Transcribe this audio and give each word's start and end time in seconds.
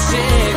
paz 0.00 0.49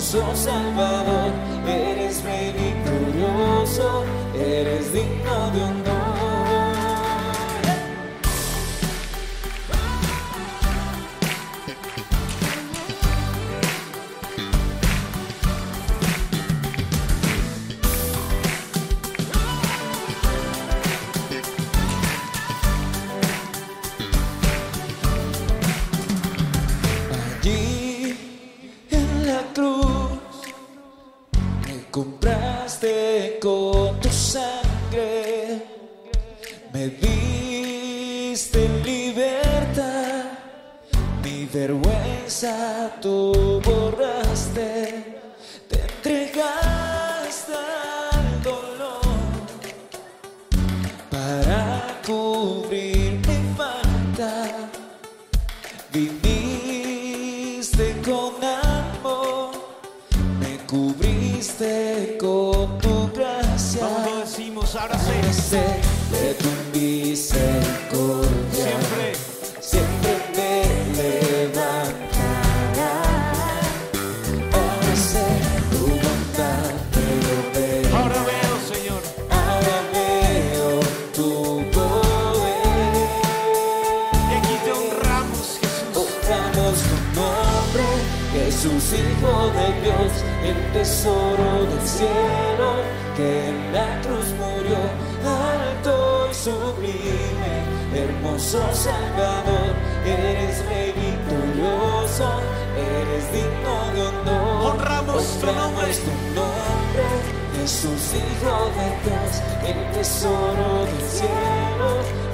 hermoso 0.00 0.34
Salvador, 0.34 1.49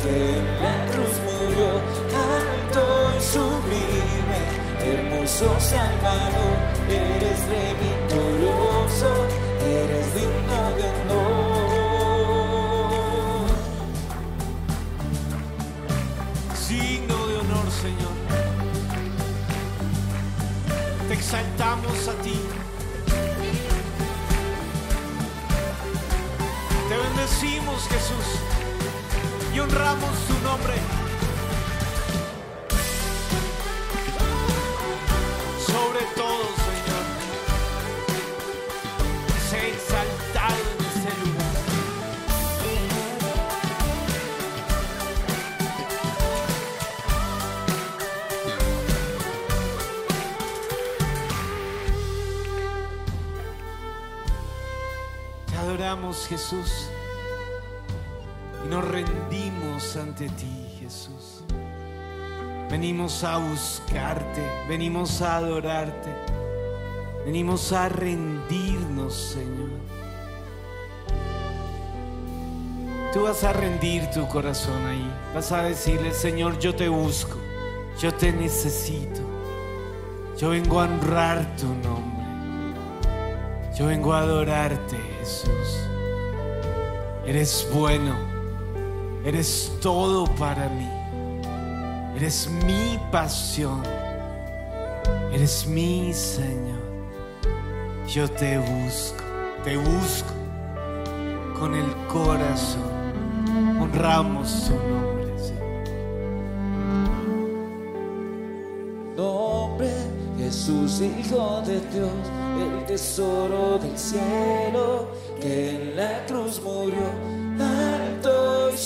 que 0.07 0.39
en 0.39 0.47
la 0.63 0.75
cruz 0.93 1.15
murió, 1.27 1.71
alto 2.15 2.83
y 3.17 3.21
sublime, 3.23 4.41
hermoso 4.81 5.49
Salvador, 5.59 6.57
eres 6.89 7.39
Rey 7.49 7.73
victorioso, 7.87 9.11
eres 9.61 10.07
digno 10.15 10.61
de 10.77 10.85
honor. 11.01 11.77
Signo 16.55 17.17
de 17.27 17.35
honor, 17.39 17.67
Señor. 17.83 18.15
Te 21.09 21.15
exaltamos 21.15 22.09
a 22.09 22.13
ti. 22.23 22.39
Te 26.89 26.97
bendecimos, 26.97 27.89
Jesús. 27.89 28.56
Y 29.57 29.59
honramos 29.59 30.11
tu 30.29 30.35
nombre. 30.41 30.75
Sobre 35.67 36.05
todo, 36.15 36.45
Señor. 36.67 37.05
Sé 39.49 39.71
exaltado 39.71 40.61
en 40.73 40.85
este 40.85 41.11
lugar. 41.25 41.55
Te 55.47 55.57
adoramos, 55.57 56.27
Jesús. 56.29 56.91
Y 58.63 58.69
nos 58.69 58.85
rendimos 58.85 59.46
ante 59.97 60.29
ti, 60.31 60.79
Jesús. 60.81 61.45
Venimos 62.71 63.23
a 63.25 63.37
buscarte, 63.37 64.41
venimos 64.69 65.21
a 65.21 65.37
adorarte, 65.37 66.11
venimos 67.27 67.73
a 67.73 67.91
rendirnos, 67.91 69.15
Señor. 69.15 69.69
Tú 73.13 73.25
vas 73.25 73.45
a 73.45 73.53
rendir 73.53 74.09
tu 74.11 74.27
corazón 74.29 74.85
ahí, 74.87 75.11
vas 75.35 75.53
a 75.53 75.63
decirle, 75.63 76.13
Señor, 76.13 76.59
yo 76.59 76.75
te 76.75 76.89
busco, 76.89 77.37
yo 78.01 78.13
te 78.15 78.33
necesito, 78.33 79.21
yo 80.39 80.51
vengo 80.51 80.81
a 80.81 80.85
honrar 80.85 81.57
tu 81.57 81.67
nombre. 81.67 82.17
Yo 83.77 83.89
vengo 83.89 84.15
a 84.15 84.21
adorarte, 84.21 84.97
Jesús. 85.19 85.83
Eres 87.27 87.69
bueno. 87.75 88.36
Eres 89.27 89.73
todo 89.83 90.25
para 90.37 90.69
mí. 90.69 90.89
Eres 92.17 92.49
mi 92.65 92.97
pasión. 93.11 93.83
Eres 95.33 95.67
mi 95.67 96.13
Señor. 96.15 96.79
Yo 98.07 98.31
te 98.31 98.57
busco. 98.59 99.25
Te 99.65 99.77
busco 99.77 100.33
con 101.59 101.75
el 101.75 101.93
corazón. 102.07 102.89
Honramos 103.81 104.67
tu 104.69 104.75
nombre, 104.75 105.39
Señor. 105.39 105.67
nombre, 109.17 109.91
Jesús 110.39 111.01
Hijo 111.01 111.63
de 111.67 111.81
Dios, 111.81 112.11
el 112.61 112.87
tesoro 112.87 113.79
del 113.79 113.99
cielo, 113.99 115.09
que 115.41 115.71
en 115.71 115.97
la 115.97 116.25
cruz 116.27 116.61
murió, 116.63 117.11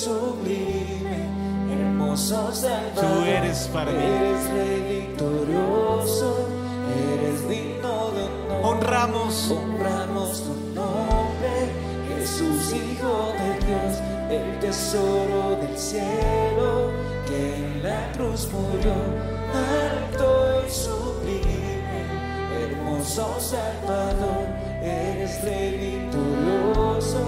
sublime, 0.00 1.28
hermoso 1.70 2.52
Salvador. 2.52 3.04
Tú 3.04 3.24
eres 3.26 3.68
para 3.72 3.90
mí. 3.92 3.98
Eres 3.98 4.50
Rey 4.50 5.06
victorioso, 5.06 6.48
eres 7.12 7.48
digno 7.48 8.10
de 8.12 8.22
honor. 8.24 8.76
Honramos. 8.76 9.50
Honramos 9.50 10.42
tu 10.42 10.54
nombre, 10.74 11.54
Jesús 12.08 12.72
Hijo 12.72 13.32
de 13.40 13.66
Dios, 13.66 13.92
el 14.30 14.58
tesoro 14.60 15.56
del 15.60 15.76
cielo, 15.76 16.90
que 17.26 17.56
en 17.56 17.82
la 17.82 18.10
cruz 18.12 18.48
murió, 18.52 18.94
alto 19.52 20.62
y 20.66 20.70
sublime, 20.70 22.00
hermoso 22.62 23.36
Salvador, 23.38 24.46
eres 24.82 25.42
Rey 25.44 26.00
victorioso, 26.00 27.20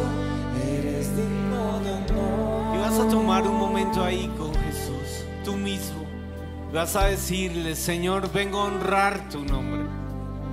vas 2.92 3.06
a 3.06 3.08
tomar 3.08 3.46
un 3.46 3.56
momento 3.56 4.04
ahí 4.04 4.30
con 4.36 4.52
Jesús, 4.54 5.24
tú 5.44 5.54
mismo. 5.54 6.04
Vas 6.74 6.94
a 6.94 7.06
decirle, 7.06 7.74
Señor, 7.74 8.30
vengo 8.30 8.58
a 8.60 8.64
honrar 8.64 9.30
tu 9.30 9.42
nombre. 9.42 9.86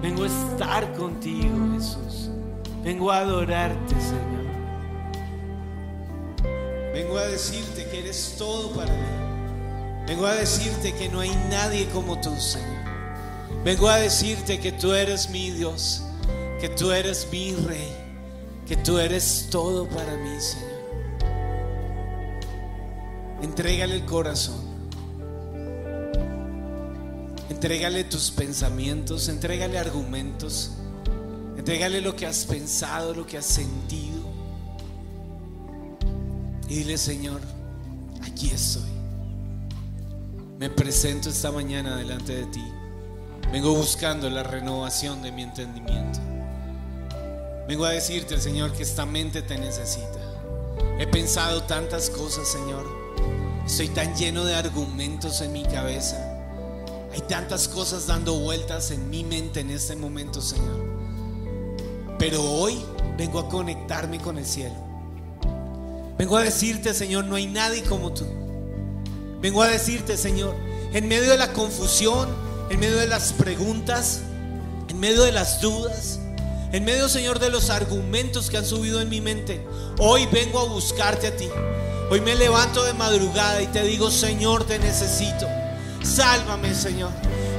Vengo 0.02 0.24
a 0.24 0.28
estar 0.28 0.94
contigo, 0.94 1.54
Jesús. 1.74 2.30
Vengo 2.82 3.12
a 3.12 3.20
adorarte, 3.20 3.96
Señor. 3.96 4.46
Vengo 6.94 7.18
a 7.18 7.26
decirte 7.26 7.86
que 7.90 8.00
eres 8.00 8.36
todo 8.38 8.72
para 8.72 8.94
mí. 8.94 10.08
Vengo 10.08 10.26
a 10.26 10.36
decirte 10.36 10.94
que 10.94 11.10
no 11.10 11.20
hay 11.20 11.36
nadie 11.50 11.88
como 11.90 12.22
tú, 12.22 12.34
Señor. 12.40 12.70
Vengo 13.66 13.90
a 13.90 13.98
decirte 13.98 14.62
que 14.62 14.72
tú 14.72 14.94
eres 14.94 15.30
mi 15.30 15.52
Dios, 15.52 16.04
que 16.62 16.70
tú 16.70 16.94
eres 16.94 17.28
mi 17.34 17.54
Rey, 17.54 17.94
que 18.66 18.78
tú 18.78 18.98
eres 18.98 19.48
todo 19.52 19.90
para 19.90 20.16
mí, 20.16 20.40
Señor. 20.40 20.69
Entrégale 23.42 23.96
el 23.96 24.06
corazón. 24.06 24.70
Entrégale 27.50 28.04
tus 28.06 28.32
pensamientos, 28.32 29.28
entrégale 29.28 29.78
argumentos, 29.78 30.72
entrégale 31.58 32.00
lo 32.00 32.16
que 32.16 32.26
has 32.26 32.46
pensado, 32.46 33.14
lo 33.14 33.26
que 33.26 33.38
has 33.38 33.46
sentido. 33.46 34.20
Y 36.70 36.76
dile, 36.76 36.98
Señor, 36.98 37.42
aquí 38.22 38.52
estoy. 38.52 38.90
Me 40.60 40.70
presento 40.70 41.30
esta 41.30 41.52
mañana 41.52 41.98
delante 41.98 42.36
de 42.36 42.46
ti. 42.46 42.64
Vengo 43.52 43.74
buscando 43.74 44.30
la 44.30 44.44
renovación 44.44 45.22
de 45.22 45.32
mi 45.32 45.44
entendimiento. 45.44 46.20
Vengo 47.68 47.86
a 47.86 47.92
decirte, 47.92 48.40
Señor, 48.40 48.72
que 48.74 48.84
esta 48.84 49.06
mente 49.06 49.42
te 49.42 49.58
necesita. 49.58 50.20
He 51.00 51.08
pensado 51.08 51.64
tantas 51.64 52.10
cosas, 52.10 52.48
Señor. 52.48 52.86
Estoy 53.70 53.90
tan 53.90 54.16
lleno 54.16 54.46
de 54.46 54.56
argumentos 54.56 55.42
en 55.42 55.54
mi 55.54 55.64
cabeza. 55.64 56.18
Hay 57.14 57.22
tantas 57.30 57.68
cosas 57.68 58.08
dando 58.08 58.34
vueltas 58.34 58.90
en 58.90 59.12
mi 59.12 59.24
mente 59.24 59.60
en 59.60 59.70
este 59.70 59.96
momento, 59.96 60.42
Señor. 60.42 60.84
Pero 62.18 62.42
hoy 62.42 62.84
vengo 63.16 63.38
a 63.38 63.48
conectarme 63.48 64.20
con 64.20 64.40
el 64.40 64.46
cielo. 64.48 64.74
Vengo 66.18 66.36
a 66.38 66.42
decirte, 66.42 66.96
Señor, 66.96 67.26
no 67.26 67.36
hay 67.36 67.46
nadie 67.46 67.84
como 67.84 68.12
tú. 68.12 68.26
Vengo 69.40 69.62
a 69.62 69.68
decirte, 69.68 70.18
Señor, 70.18 70.56
en 70.92 71.08
medio 71.08 71.30
de 71.30 71.38
la 71.38 71.54
confusión, 71.54 72.28
en 72.72 72.80
medio 72.80 72.98
de 72.98 73.08
las 73.08 73.34
preguntas, 73.34 74.22
en 74.90 75.00
medio 75.00 75.22
de 75.22 75.32
las 75.32 75.62
dudas, 75.62 76.20
en 76.72 76.86
medio, 76.86 77.08
Señor, 77.08 77.38
de 77.38 77.52
los 77.52 77.70
argumentos 77.70 78.50
que 78.50 78.58
han 78.58 78.66
subido 78.66 79.00
en 79.00 79.10
mi 79.10 79.22
mente, 79.22 79.64
hoy 80.00 80.26
vengo 80.32 80.60
a 80.60 80.66
buscarte 80.66 81.28
a 81.28 81.38
ti. 81.38 81.48
Hoy 82.12 82.22
me 82.22 82.34
levanto 82.34 82.84
de 82.84 82.94
madrugada 82.94 83.62
y 83.62 83.68
te 83.68 83.84
digo, 83.84 84.10
Señor, 84.10 84.64
te 84.64 84.80
necesito. 84.80 85.48
Sálvame, 86.02 86.74
Señor. 86.74 87.12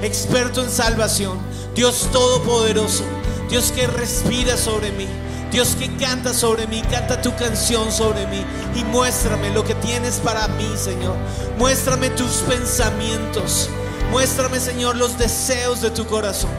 Experto 0.02 0.60
en 0.60 0.70
salvación. 0.70 1.38
Dios 1.76 2.08
Todopoderoso. 2.10 3.04
Dios 3.48 3.70
que 3.70 3.86
respira 3.86 4.56
sobre 4.56 4.90
mí. 4.90 5.06
Dios 5.52 5.76
que 5.78 5.94
canta 5.96 6.34
sobre 6.34 6.66
mí. 6.66 6.82
Canta 6.90 7.22
tu 7.22 7.32
canción 7.36 7.92
sobre 7.92 8.26
mí. 8.26 8.44
Y 8.74 8.82
muéstrame 8.82 9.50
lo 9.50 9.62
que 9.62 9.76
tienes 9.76 10.16
para 10.16 10.48
mí, 10.48 10.68
Señor. 10.76 11.14
Muéstrame 11.56 12.10
tus 12.10 12.38
pensamientos. 12.48 13.68
Muéstrame, 14.10 14.58
Señor, 14.58 14.96
los 14.96 15.16
deseos 15.16 15.80
de 15.80 15.90
tu 15.90 16.06
corazón. 16.06 16.50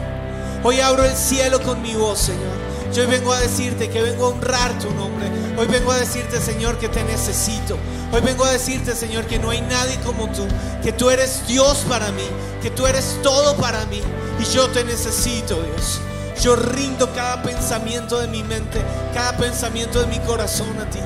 Hoy 0.62 0.80
abro 0.80 1.04
el 1.04 1.14
cielo 1.14 1.60
con 1.60 1.82
mi 1.82 1.94
voz, 1.94 2.20
Señor. 2.20 2.61
Yo 2.92 3.02
hoy 3.02 3.08
vengo 3.08 3.32
a 3.32 3.40
decirte 3.40 3.88
que 3.88 4.02
vengo 4.02 4.26
a 4.26 4.28
honrar 4.28 4.78
tu 4.78 4.90
nombre. 4.90 5.26
Hoy 5.56 5.66
vengo 5.66 5.92
a 5.92 5.96
decirte, 5.96 6.38
Señor, 6.38 6.78
que 6.78 6.90
te 6.90 7.02
necesito. 7.04 7.78
Hoy 8.12 8.20
vengo 8.20 8.44
a 8.44 8.50
decirte, 8.50 8.94
Señor, 8.94 9.24
que 9.26 9.38
no 9.38 9.48
hay 9.48 9.62
nadie 9.62 9.98
como 10.04 10.30
tú. 10.30 10.46
Que 10.82 10.92
tú 10.92 11.08
eres 11.08 11.46
Dios 11.46 11.84
para 11.88 12.12
mí. 12.12 12.26
Que 12.60 12.70
tú 12.70 12.86
eres 12.86 13.18
todo 13.22 13.56
para 13.56 13.86
mí. 13.86 14.02
Y 14.38 14.44
yo 14.54 14.68
te 14.68 14.84
necesito, 14.84 15.54
Dios. 15.62 16.00
Yo 16.42 16.54
rindo 16.54 17.10
cada 17.14 17.42
pensamiento 17.42 18.18
de 18.18 18.26
mi 18.26 18.42
mente, 18.42 18.82
cada 19.14 19.36
pensamiento 19.38 20.00
de 20.00 20.08
mi 20.08 20.18
corazón 20.18 20.78
a 20.78 20.90
ti. 20.90 20.98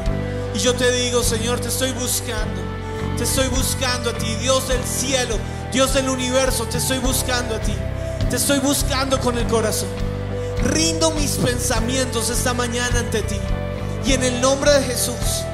Y 0.55 0.59
yo 0.59 0.75
te 0.75 0.91
digo, 0.91 1.23
Señor, 1.23 1.61
te 1.61 1.69
estoy 1.69 1.93
buscando. 1.93 2.63
Te 3.17 3.25
estoy 3.25 3.47
buscando 3.49 4.11
a 4.11 4.13
ti, 4.15 4.35
Dios 4.41 4.67
del 4.69 4.83
cielo, 4.83 5.37
Dios 5.73 5.95
del 5.95 6.09
universo, 6.09 6.65
te 6.65 6.79
estoy 6.79 6.99
buscando 6.99 7.55
a 7.55 7.61
ti. 7.61 7.75
Te 8.29 8.37
estoy 8.37 8.59
buscando 8.59 9.21
con 9.21 9.39
el 9.39 9.47
corazón. 9.47 10.16
Rindo 10.69 11.11
mis 11.13 11.33
pensamientos 11.33 12.31
esta 12.31 12.53
mañana 12.53 13.01
ante 13.01 13.23
ti. 13.23 13.39
Y 14.05 14.13
en 14.13 14.23
el 14.23 14.41
nombre 14.41 14.73
de 14.73 14.83
Jesús, 14.83 15.45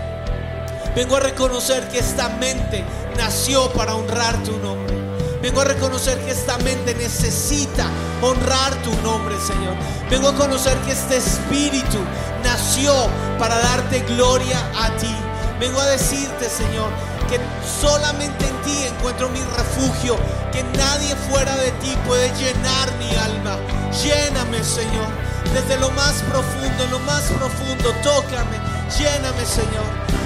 vengo 0.94 1.16
a 1.16 1.20
reconocer 1.20 1.88
que 1.88 1.98
esta 1.98 2.28
mente 2.28 2.84
nació 3.16 3.70
para 3.72 3.94
honrar 3.94 4.42
tu 4.42 4.56
nombre. 4.58 4.96
Vengo 5.42 5.60
a 5.60 5.64
reconocer 5.64 6.18
que 6.20 6.30
esta 6.30 6.56
mente 6.58 6.94
necesita 6.94 7.88
honrar 8.22 8.74
tu 8.82 8.94
nombre, 9.02 9.34
Señor. 9.40 9.74
Vengo 10.08 10.28
a 10.28 10.34
conocer 10.34 10.76
que 10.78 10.92
este 10.92 11.16
espíritu 11.16 11.98
nació 12.44 12.94
para 13.38 13.58
darte 13.58 14.00
gloria 14.00 14.58
a 14.78 14.96
ti. 14.96 15.14
Vengo 15.58 15.80
a 15.80 15.86
decirte, 15.86 16.48
Señor, 16.48 16.90
que 17.28 17.40
solamente 17.80 18.46
en 18.46 18.62
ti 18.62 18.84
encuentro 18.84 19.28
mi 19.30 19.40
refugio, 19.56 20.16
que 20.52 20.62
nadie 20.78 21.14
fuera 21.28 21.56
de 21.56 21.70
ti 21.72 21.96
puede 22.06 22.28
llenar 22.38 22.92
mi 22.98 23.14
alma. 23.16 23.58
Lléname, 24.00 24.64
Señor, 24.64 25.08
desde 25.52 25.78
lo 25.78 25.90
más 25.90 26.22
profundo, 26.22 26.86
lo 26.90 26.98
más 27.00 27.24
profundo, 27.24 27.92
tócame, 28.02 28.56
lléname, 28.98 29.44
Señor. 29.44 29.84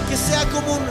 Que 0.09 0.17
sea 0.17 0.45
como 0.47 0.75
un 0.75 0.87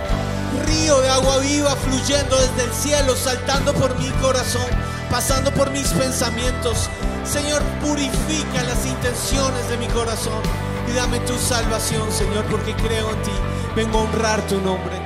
río 0.66 1.00
de 1.00 1.10
agua 1.10 1.38
viva 1.38 1.76
fluyendo 1.76 2.36
desde 2.38 2.64
el 2.64 2.74
cielo, 2.74 3.16
saltando 3.16 3.74
por 3.74 3.98
mi 3.98 4.10
corazón, 4.22 4.66
pasando 5.10 5.52
por 5.54 5.72
mis 5.72 5.88
pensamientos. 5.90 6.90
Señor, 7.24 7.62
purifica 7.82 8.64
las 8.64 8.86
intenciones 8.86 9.70
de 9.70 9.78
mi 9.78 9.88
corazón 9.88 10.42
y 10.88 10.94
dame 10.94 11.20
tu 11.22 11.38
salvación, 11.38 12.12
Señor, 12.12 12.44
porque 12.46 12.76
creo 12.76 13.10
en 13.10 13.22
ti. 13.24 13.32
Vengo 13.76 14.00
a 14.00 14.02
honrar 14.04 14.42
tu 14.48 14.60
nombre. 14.62 15.00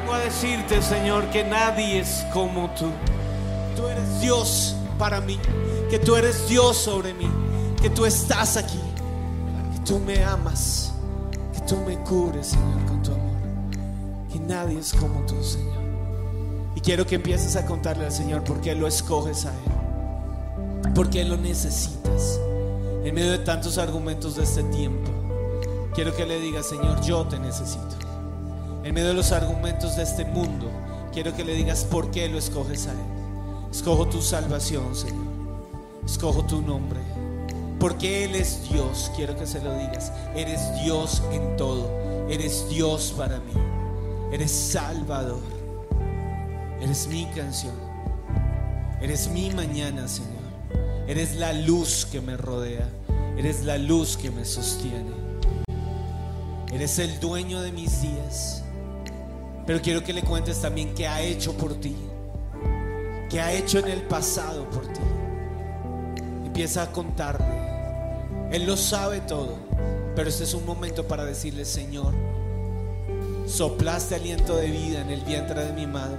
Vengo 0.00 0.14
a 0.14 0.18
decirte, 0.18 0.82
Señor, 0.82 1.26
que 1.30 1.44
nadie 1.44 2.00
es 2.00 2.24
como 2.32 2.68
tú. 2.70 2.90
Tú 3.76 3.86
eres 3.88 4.20
Dios 4.20 4.74
para 4.98 5.20
mí, 5.20 5.38
que 5.92 5.98
tú 5.98 6.16
eres 6.16 6.48
Dios 6.48 6.78
sobre 6.78 7.12
mí, 7.12 7.28
que 7.82 7.90
tú 7.90 8.06
estás 8.06 8.56
aquí, 8.56 8.80
que 9.74 9.78
tú 9.84 9.98
me 9.98 10.24
amas, 10.24 10.94
que 11.52 11.60
tú 11.66 11.76
me 11.86 11.98
cubres, 11.98 12.46
Señor, 12.46 12.86
con 12.86 13.02
tu 13.02 13.12
amor. 13.12 13.36
Y 14.34 14.38
nadie 14.38 14.78
es 14.78 14.94
como 14.94 15.20
tú, 15.26 15.34
Señor. 15.44 15.82
Y 16.74 16.80
quiero 16.80 17.06
que 17.06 17.16
empieces 17.16 17.56
a 17.56 17.66
contarle 17.66 18.06
al 18.06 18.12
Señor 18.12 18.42
por 18.42 18.62
qué 18.62 18.74
lo 18.74 18.86
escoges 18.86 19.44
a 19.44 19.50
Él, 19.50 20.92
por 20.94 21.10
qué 21.10 21.24
lo 21.24 21.36
necesitas. 21.36 22.40
En 23.04 23.14
medio 23.14 23.32
de 23.32 23.40
tantos 23.40 23.76
argumentos 23.76 24.36
de 24.36 24.44
este 24.44 24.62
tiempo, 24.62 25.10
quiero 25.94 26.16
que 26.16 26.24
le 26.24 26.40
digas, 26.40 26.70
Señor, 26.70 27.02
yo 27.02 27.26
te 27.26 27.38
necesito. 27.38 27.98
En 28.82 28.94
medio 28.94 29.08
de 29.08 29.14
los 29.14 29.30
argumentos 29.30 29.96
de 29.96 30.04
este 30.04 30.24
mundo, 30.24 30.70
quiero 31.12 31.36
que 31.36 31.44
le 31.44 31.52
digas 31.52 31.84
por 31.84 32.10
qué 32.10 32.30
lo 32.30 32.38
escoges 32.38 32.86
a 32.86 32.92
Él. 32.92 33.70
Escojo 33.70 34.06
tu 34.06 34.22
salvación, 34.22 34.96
Señor. 34.96 35.31
Escojo 36.12 36.44
tu 36.44 36.60
nombre. 36.60 37.00
Porque 37.80 38.24
Él 38.24 38.34
es 38.34 38.68
Dios. 38.70 39.10
Quiero 39.16 39.34
que 39.34 39.46
se 39.46 39.62
lo 39.62 39.72
digas. 39.78 40.12
Eres 40.36 40.60
Dios 40.84 41.22
en 41.32 41.56
todo. 41.56 41.90
Eres 42.28 42.68
Dios 42.68 43.14
para 43.16 43.38
mí. 43.38 43.54
Eres 44.30 44.50
Salvador. 44.50 45.40
Eres 46.82 47.06
mi 47.06 47.24
canción. 47.34 47.74
Eres 49.00 49.26
mi 49.28 49.50
mañana, 49.52 50.06
Señor. 50.06 50.42
Eres 51.08 51.36
la 51.36 51.54
luz 51.54 52.06
que 52.12 52.20
me 52.20 52.36
rodea. 52.36 52.86
Eres 53.38 53.64
la 53.64 53.78
luz 53.78 54.18
que 54.18 54.30
me 54.30 54.44
sostiene. 54.44 55.12
Eres 56.70 56.98
el 56.98 57.20
dueño 57.20 57.62
de 57.62 57.72
mis 57.72 58.02
días. 58.02 58.62
Pero 59.66 59.80
quiero 59.80 60.04
que 60.04 60.12
le 60.12 60.22
cuentes 60.22 60.60
también 60.60 60.94
qué 60.94 61.08
ha 61.08 61.22
hecho 61.22 61.56
por 61.56 61.72
ti. 61.80 61.96
Qué 63.30 63.40
ha 63.40 63.50
hecho 63.54 63.78
en 63.78 63.88
el 63.88 64.02
pasado 64.02 64.68
por 64.68 64.86
ti. 64.88 65.00
Empieza 66.52 66.82
a 66.82 66.92
contarle. 66.92 67.46
Él 68.50 68.66
lo 68.66 68.76
sabe 68.76 69.22
todo. 69.22 69.56
Pero 70.14 70.28
este 70.28 70.44
es 70.44 70.52
un 70.52 70.66
momento 70.66 71.08
para 71.08 71.24
decirle, 71.24 71.64
Señor, 71.64 72.12
soplaste 73.46 74.16
aliento 74.16 74.56
de 74.56 74.66
vida 74.66 75.00
en 75.00 75.08
el 75.08 75.22
vientre 75.22 75.64
de 75.64 75.72
mi 75.72 75.86
madre. 75.86 76.18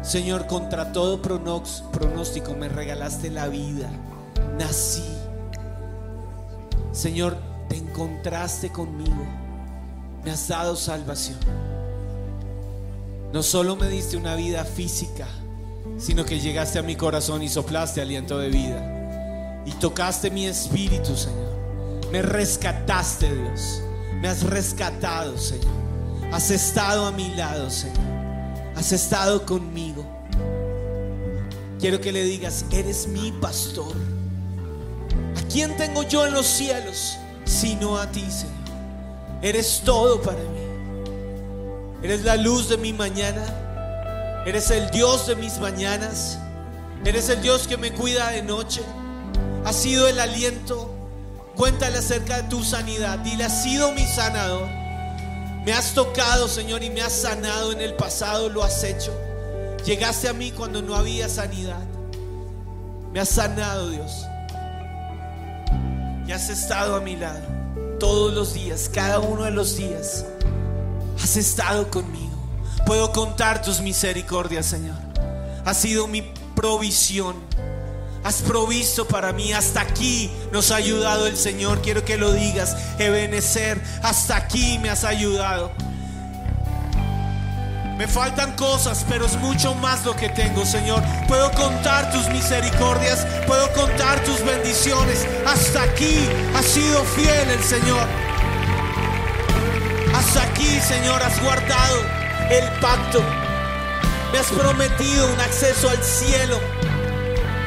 Señor, 0.00 0.46
contra 0.46 0.90
todo 0.90 1.20
pronóstico 1.20 2.54
me 2.54 2.70
regalaste 2.70 3.28
la 3.28 3.48
vida. 3.48 3.90
Nací. 4.58 5.04
Señor, 6.92 7.36
te 7.68 7.76
encontraste 7.76 8.72
conmigo. 8.72 9.22
Me 10.24 10.30
has 10.30 10.48
dado 10.48 10.76
salvación. 10.76 11.40
No 13.34 13.42
solo 13.42 13.76
me 13.76 13.88
diste 13.88 14.16
una 14.16 14.34
vida 14.34 14.64
física, 14.64 15.26
sino 15.98 16.24
que 16.24 16.40
llegaste 16.40 16.78
a 16.78 16.82
mi 16.82 16.96
corazón 16.96 17.42
y 17.42 17.50
soplaste 17.50 18.00
aliento 18.00 18.38
de 18.38 18.48
vida. 18.48 18.95
Y 19.66 19.72
tocaste 19.72 20.30
mi 20.30 20.46
espíritu, 20.46 21.16
Señor. 21.16 21.56
Me 22.12 22.22
rescataste, 22.22 23.34
Dios. 23.34 23.82
Me 24.20 24.28
has 24.28 24.42
rescatado, 24.44 25.36
Señor. 25.36 25.66
Has 26.32 26.50
estado 26.50 27.06
a 27.06 27.12
mi 27.12 27.34
lado, 27.34 27.68
Señor. 27.68 27.98
Has 28.76 28.92
estado 28.92 29.44
conmigo. 29.44 30.06
Quiero 31.80 32.00
que 32.00 32.12
le 32.12 32.22
digas, 32.22 32.64
eres 32.70 33.08
mi 33.08 33.32
pastor. 33.32 33.94
¿A 35.36 35.42
quién 35.52 35.76
tengo 35.76 36.04
yo 36.04 36.26
en 36.26 36.32
los 36.32 36.46
cielos? 36.46 37.16
Sino 37.44 37.98
a 37.98 38.10
ti, 38.10 38.24
Señor. 38.30 38.54
Eres 39.42 39.82
todo 39.84 40.22
para 40.22 40.38
mí. 40.38 40.66
Eres 42.02 42.24
la 42.24 42.36
luz 42.36 42.68
de 42.68 42.76
mi 42.76 42.92
mañana. 42.92 43.44
Eres 44.46 44.70
el 44.70 44.90
Dios 44.90 45.26
de 45.26 45.36
mis 45.36 45.58
mañanas. 45.58 46.38
Eres 47.04 47.28
el 47.28 47.42
Dios 47.42 47.66
que 47.66 47.76
me 47.76 47.92
cuida 47.92 48.30
de 48.30 48.42
noche. 48.42 48.82
Has 49.66 49.74
sido 49.74 50.06
el 50.06 50.20
aliento. 50.20 50.94
Cuéntale 51.56 51.98
acerca 51.98 52.40
de 52.40 52.48
tu 52.48 52.62
sanidad. 52.62 53.18
Dile, 53.18 53.42
has 53.42 53.64
sido 53.64 53.90
mi 53.90 54.04
sanador. 54.04 54.68
Me 55.64 55.72
has 55.72 55.92
tocado, 55.92 56.46
Señor, 56.46 56.84
y 56.84 56.90
me 56.90 57.02
has 57.02 57.12
sanado 57.12 57.72
en 57.72 57.80
el 57.80 57.94
pasado. 57.94 58.48
Lo 58.48 58.62
has 58.62 58.84
hecho. 58.84 59.12
Llegaste 59.84 60.28
a 60.28 60.32
mí 60.32 60.52
cuando 60.52 60.82
no 60.82 60.94
había 60.94 61.28
sanidad. 61.28 61.84
Me 63.12 63.18
has 63.18 63.28
sanado, 63.28 63.90
Dios. 63.90 64.24
Y 66.28 66.30
has 66.30 66.48
estado 66.48 66.94
a 66.94 67.00
mi 67.00 67.16
lado 67.16 67.40
todos 67.98 68.32
los 68.32 68.54
días, 68.54 68.88
cada 68.88 69.18
uno 69.18 69.42
de 69.42 69.50
los 69.50 69.76
días. 69.76 70.24
Has 71.20 71.36
estado 71.36 71.90
conmigo. 71.90 72.36
Puedo 72.86 73.10
contar 73.10 73.62
tus 73.62 73.80
misericordias, 73.80 74.66
Señor. 74.66 74.96
Has 75.64 75.78
sido 75.78 76.06
mi 76.06 76.22
provisión. 76.54 77.34
Has 78.26 78.42
provisto 78.42 79.06
para 79.06 79.32
mí. 79.32 79.52
Hasta 79.52 79.82
aquí 79.82 80.32
nos 80.50 80.72
ha 80.72 80.76
ayudado 80.76 81.28
el 81.28 81.36
Señor. 81.36 81.80
Quiero 81.80 82.04
que 82.04 82.16
lo 82.16 82.32
digas. 82.32 82.76
Ebenecer. 82.98 83.80
Hasta 84.02 84.34
aquí 84.34 84.80
me 84.80 84.90
has 84.90 85.04
ayudado. 85.04 85.70
Me 87.96 88.08
faltan 88.08 88.56
cosas, 88.56 89.06
pero 89.08 89.26
es 89.26 89.36
mucho 89.36 89.76
más 89.76 90.04
lo 90.04 90.16
que 90.16 90.28
tengo, 90.28 90.66
Señor. 90.66 91.04
Puedo 91.28 91.52
contar 91.52 92.10
tus 92.10 92.28
misericordias, 92.30 93.24
puedo 93.46 93.72
contar 93.74 94.22
tus 94.24 94.44
bendiciones. 94.44 95.24
Hasta 95.46 95.84
aquí 95.84 96.28
ha 96.56 96.62
sido 96.64 97.04
fiel 97.04 97.48
el 97.48 97.62
Señor. 97.62 98.08
Hasta 100.12 100.42
aquí, 100.42 100.80
Señor, 100.80 101.22
has 101.22 101.40
guardado 101.40 102.00
el 102.50 102.80
pacto. 102.80 103.22
Me 104.32 104.38
has 104.38 104.48
prometido 104.48 105.32
un 105.32 105.40
acceso 105.40 105.88
al 105.88 106.02
cielo. 106.02 106.60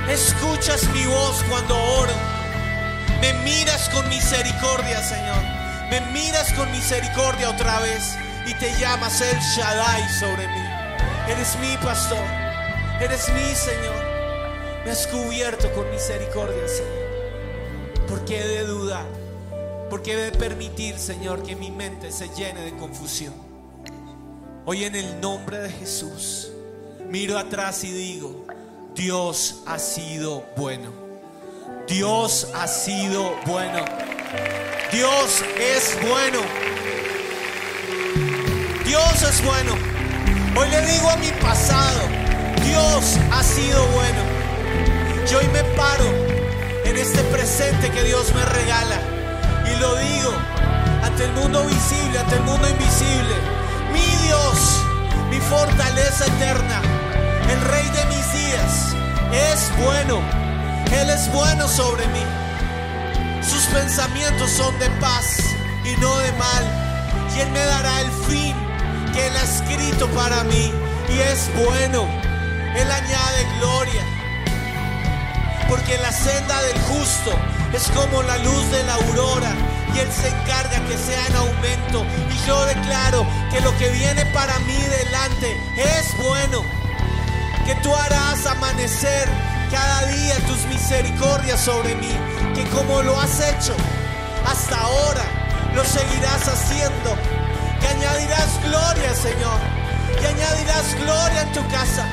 Escuchas 0.09 0.89
mi 0.91 1.05
voz 1.05 1.43
cuando 1.47 1.75
oro. 1.75 2.13
Me 3.21 3.31
miras 3.43 3.87
con 3.89 4.09
misericordia, 4.09 5.03
Señor. 5.03 5.37
Me 5.91 6.01
miras 6.11 6.51
con 6.53 6.71
misericordia 6.71 7.47
otra 7.51 7.79
vez 7.79 8.17
y 8.47 8.55
te 8.55 8.71
llamas 8.79 9.21
el 9.21 9.37
Shaddai 9.37 10.09
sobre 10.19 10.47
mí. 10.47 10.65
Eres 11.27 11.55
mi 11.59 11.77
pastor, 11.77 12.25
eres 12.99 13.29
mi 13.29 13.53
Señor. 13.53 14.03
Me 14.83 14.89
has 14.89 15.05
cubierto 15.05 15.71
con 15.73 15.87
misericordia, 15.91 16.67
Señor. 16.67 18.07
¿Por 18.07 18.25
qué 18.25 18.41
he 18.41 18.47
de 18.47 18.65
dudar? 18.65 19.05
¿Por 19.91 20.01
qué 20.01 20.13
he 20.13 20.31
de 20.31 20.31
permitir, 20.31 20.97
Señor, 20.97 21.43
que 21.43 21.55
mi 21.55 21.69
mente 21.69 22.11
se 22.11 22.29
llene 22.29 22.61
de 22.61 22.75
confusión? 22.75 23.35
Hoy 24.65 24.85
en 24.85 24.95
el 24.95 25.21
nombre 25.21 25.59
de 25.59 25.69
Jesús, 25.69 26.51
miro 27.07 27.37
atrás 27.37 27.83
y 27.83 27.91
digo, 27.91 28.47
Dios 28.95 29.61
ha 29.65 29.79
sido 29.79 30.43
bueno. 30.57 30.91
Dios 31.87 32.47
ha 32.53 32.67
sido 32.67 33.35
bueno. 33.45 33.85
Dios 34.91 35.43
es 35.57 35.97
bueno. 36.07 36.39
Dios 38.85 39.23
es 39.23 39.43
bueno. 39.43 39.73
Hoy 40.55 40.69
le 40.69 40.81
digo 40.85 41.09
a 41.09 41.15
mi 41.17 41.31
pasado, 41.41 42.01
Dios 42.65 43.17
ha 43.31 43.43
sido 43.43 43.85
bueno. 43.87 44.21
Yo 45.29 45.37
hoy 45.37 45.47
me 45.53 45.63
paro 45.75 46.05
en 46.85 46.97
este 46.97 47.21
presente 47.25 47.89
que 47.91 48.03
Dios 48.03 48.33
me 48.33 48.43
regala 48.45 48.99
y 49.71 49.79
lo 49.79 49.95
digo 49.95 50.33
ante 51.03 51.25
el 51.25 51.31
mundo 51.33 51.63
visible, 51.65 52.19
ante 52.19 52.35
el 52.35 52.41
mundo 52.41 52.67
invisible. 52.67 53.35
Mi 53.93 54.25
Dios, 54.25 54.83
mi 55.29 55.37
fortaleza 55.37 56.25
eterna, 56.25 56.81
el 57.51 57.61
rey 57.61 57.87
de 57.89 58.05
mis 58.05 58.28
es 58.53 59.71
bueno. 59.83 60.21
Él 60.91 61.09
es 61.09 61.31
bueno 61.31 61.67
sobre 61.67 62.05
mí. 62.07 62.23
Sus 63.41 63.65
pensamientos 63.67 64.49
son 64.51 64.77
de 64.79 64.89
paz 65.01 65.37
y 65.83 65.99
no 65.99 66.17
de 66.17 66.31
mal. 66.33 66.63
Y 67.35 67.41
Él 67.41 67.49
me 67.51 67.63
dará 67.63 68.01
el 68.01 68.11
fin 68.27 68.55
que 69.13 69.27
Él 69.27 69.33
ha 69.37 69.43
escrito 69.43 70.07
para 70.09 70.43
mí. 70.45 70.71
Y 71.09 71.19
es 71.19 71.49
bueno. 71.55 72.07
Él 72.75 72.91
añade 72.91 73.47
gloria. 73.59 74.03
Porque 75.67 75.97
la 75.99 76.11
senda 76.11 76.61
del 76.63 76.79
justo 76.81 77.31
es 77.73 77.89
como 77.91 78.23
la 78.23 78.37
luz 78.39 78.71
de 78.71 78.83
la 78.83 78.95
aurora. 78.95 79.51
Y 79.93 79.99
Él 79.99 80.09
se 80.11 80.27
encarga 80.27 80.79
que 80.87 80.97
sea 80.97 81.27
en 81.27 81.35
aumento. 81.35 82.05
Y 82.31 82.47
yo 82.47 82.65
declaro 82.65 83.25
que 83.51 83.61
lo 83.61 83.75
que 83.77 83.89
viene 83.89 84.25
para 84.27 84.57
mí 84.59 84.77
delante 84.77 85.55
es 85.77 86.17
bueno. 86.17 86.78
Que 87.69 87.75
tú 87.83 87.95
harás 87.95 88.47
amanecer 88.47 89.29
cada 89.69 90.07
día 90.07 90.35
tus 90.47 90.65
misericordias 90.65 91.61
sobre 91.61 91.93
mí. 91.93 92.09
Que 92.55 92.63
como 92.69 93.03
lo 93.03 93.19
has 93.21 93.39
hecho 93.41 93.75
hasta 94.43 94.75
ahora, 94.75 95.21
lo 95.75 95.85
seguirás 95.85 96.47
haciendo. 96.47 97.15
Que 97.79 97.87
añadirás 97.89 98.59
gloria, 98.63 99.13
Señor. 99.13 99.59
Que 100.19 100.25
añadirás 100.29 100.95
gloria 100.95 101.41
en 101.43 101.51
tu 101.51 101.67
casa. 101.67 102.07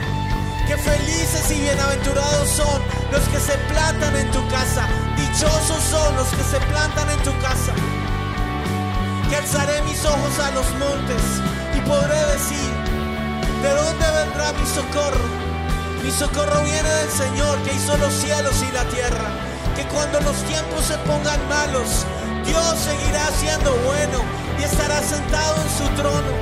Que 0.68 0.76
felices 0.76 1.50
y 1.50 1.60
bienaventurados 1.62 2.50
son 2.50 2.82
los 3.10 3.22
que 3.22 3.40
se 3.40 3.56
plantan 3.72 4.14
en 4.14 4.30
tu 4.32 4.46
casa. 4.48 4.86
Dichosos 5.16 5.82
son 5.90 6.16
los 6.16 6.28
que 6.28 6.44
se 6.44 6.60
plantan 6.66 7.08
en 7.08 7.22
tu 7.22 7.32
casa. 7.40 7.72
Que 9.30 9.36
alzaré 9.36 9.80
mis 9.84 10.04
ojos 10.04 10.38
a 10.38 10.50
los 10.50 10.68
montes 10.74 11.22
y 11.74 11.80
podré 11.80 12.20
decir, 12.34 12.70
¿de 13.62 13.70
dónde 13.70 14.06
vendrá 14.18 14.52
mi 14.52 14.66
socorro? 14.66 15.45
Mi 16.06 16.12
socorro 16.12 16.62
viene 16.62 16.88
del 16.88 17.10
Señor 17.10 17.58
que 17.64 17.74
hizo 17.74 17.96
los 17.96 18.14
cielos 18.14 18.62
y 18.62 18.72
la 18.72 18.84
tierra. 18.84 19.28
Que 19.74 19.82
cuando 19.88 20.20
los 20.20 20.36
tiempos 20.44 20.84
se 20.84 20.96
pongan 20.98 21.48
malos, 21.48 22.06
Dios 22.46 22.78
seguirá 22.78 23.26
siendo 23.32 23.72
bueno 23.84 24.20
y 24.56 24.62
estará 24.62 25.02
sentado 25.02 25.56
en 25.60 25.68
su 25.68 26.00
trono. 26.00 26.32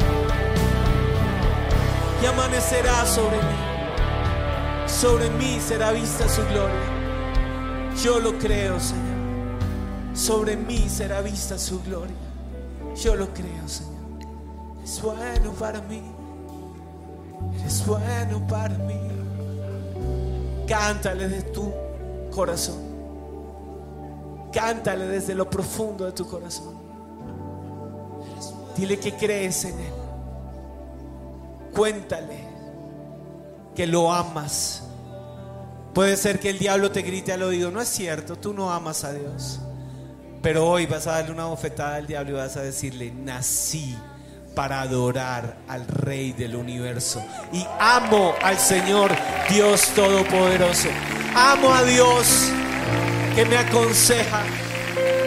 Y 2.22 2.26
amanecerá 2.26 3.06
sobre 3.06 3.38
mí. 3.38 4.86
Sobre 4.86 5.30
mí 5.30 5.58
será 5.66 5.92
vista 5.92 6.28
su 6.28 6.42
gloria. 6.44 7.94
Yo 8.02 8.20
lo 8.20 8.38
creo, 8.38 8.78
Señor. 8.78 9.16
Sobre 10.12 10.58
mí 10.58 10.90
será 10.90 11.22
vista 11.22 11.58
su 11.58 11.82
gloria. 11.84 12.14
Yo 13.02 13.16
lo 13.16 13.32
creo, 13.32 13.66
Señor. 13.66 13.94
Es 14.84 15.00
bueno 15.00 15.52
para 15.58 15.80
mí. 15.80 16.02
Eres 17.58 17.86
bueno 17.86 18.46
para 18.46 18.76
mí. 18.76 19.23
Cántale 20.66 21.28
de 21.28 21.42
tu 21.42 21.72
corazón. 22.30 22.78
Cántale 24.52 25.06
desde 25.06 25.34
lo 25.34 25.48
profundo 25.48 26.04
de 26.04 26.12
tu 26.12 26.26
corazón. 26.26 26.74
Dile 28.76 28.98
que 28.98 29.14
crees 29.14 29.64
en 29.64 29.78
Él. 29.78 29.92
Cuéntale 31.74 32.44
que 33.74 33.86
lo 33.86 34.12
amas. 34.12 34.82
Puede 35.92 36.16
ser 36.16 36.40
que 36.40 36.50
el 36.50 36.58
diablo 36.58 36.90
te 36.90 37.02
grite 37.02 37.32
al 37.32 37.42
oído, 37.42 37.70
no 37.70 37.80
es 37.80 37.88
cierto, 37.88 38.36
tú 38.36 38.52
no 38.52 38.70
amas 38.70 39.04
a 39.04 39.12
Dios. 39.12 39.60
Pero 40.42 40.68
hoy 40.68 40.86
vas 40.86 41.06
a 41.06 41.12
darle 41.12 41.32
una 41.32 41.46
bofetada 41.46 41.96
al 41.96 42.06
diablo 42.06 42.32
y 42.32 42.34
vas 42.34 42.56
a 42.56 42.62
decirle, 42.62 43.12
nací 43.12 43.96
para 44.54 44.80
adorar 44.80 45.56
al 45.68 45.86
Rey 45.86 46.32
del 46.32 46.56
universo. 46.56 47.22
Y 47.52 47.64
amo 47.78 48.34
al 48.42 48.58
Señor 48.58 49.10
Dios 49.50 49.88
Todopoderoso. 49.94 50.88
Amo 51.34 51.72
a 51.72 51.82
Dios 51.82 52.50
que 53.34 53.44
me 53.44 53.56
aconseja, 53.56 54.42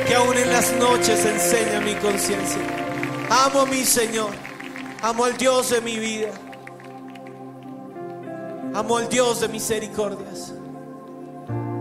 que 0.07 0.15
aún 0.15 0.37
en 0.37 0.51
las 0.51 0.73
noches 0.73 1.25
enseña 1.25 1.81
mi 1.81 1.95
conciencia. 1.95 2.61
Amo 3.29 3.61
a 3.61 3.65
mi 3.65 3.83
Señor. 3.83 4.31
Amo 5.01 5.25
al 5.25 5.37
Dios 5.37 5.69
de 5.69 5.81
mi 5.81 5.97
vida. 5.97 6.29
Amo 8.73 8.97
al 8.97 9.09
Dios 9.09 9.41
de 9.41 9.47
misericordias. 9.49 10.53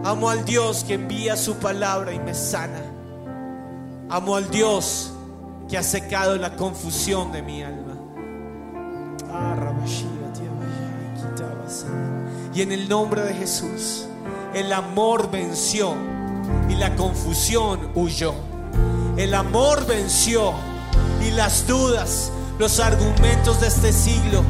Amo 0.04 0.30
al 0.30 0.44
Dios 0.44 0.84
que 0.84 0.94
envía 0.94 1.36
su 1.36 1.56
palabra 1.56 2.12
y 2.12 2.18
me 2.18 2.34
sana. 2.34 2.82
Amo 4.08 4.36
al 4.36 4.50
Dios 4.50 5.12
que 5.68 5.76
ha 5.76 5.82
secado 5.82 6.36
la 6.36 6.56
confusión 6.56 7.32
de 7.32 7.42
mi 7.42 7.62
alma. 7.62 7.94
Y 12.54 12.62
en 12.62 12.72
el 12.72 12.88
nombre 12.88 13.22
de 13.22 13.34
Jesús, 13.34 14.06
el 14.54 14.72
amor 14.72 15.30
venció 15.30 15.94
y 16.68 16.74
la 16.74 16.94
confusión 16.94 17.90
huyó. 17.94 18.34
El 19.16 19.34
amor 19.34 19.86
venció 19.86 20.52
y 21.26 21.30
las 21.32 21.66
dudas, 21.66 22.30
los 22.58 22.80
argumentos 22.80 23.60
de 23.60 23.66
este 23.66 23.92
siglo, 23.92 24.44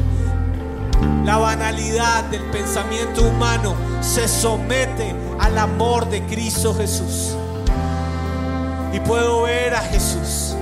la 1.25 1.37
banalidad 1.37 2.23
del 2.25 2.43
pensamiento 2.51 3.23
humano 3.23 3.75
se 4.01 4.27
somete 4.27 5.15
al 5.39 5.57
amor 5.57 6.09
de 6.09 6.25
Cristo 6.25 6.73
Jesús. 6.75 7.35
Y 8.93 8.99
puedo 9.01 9.43
ver 9.43 9.75
a 9.75 9.81
Jesús 9.81 10.56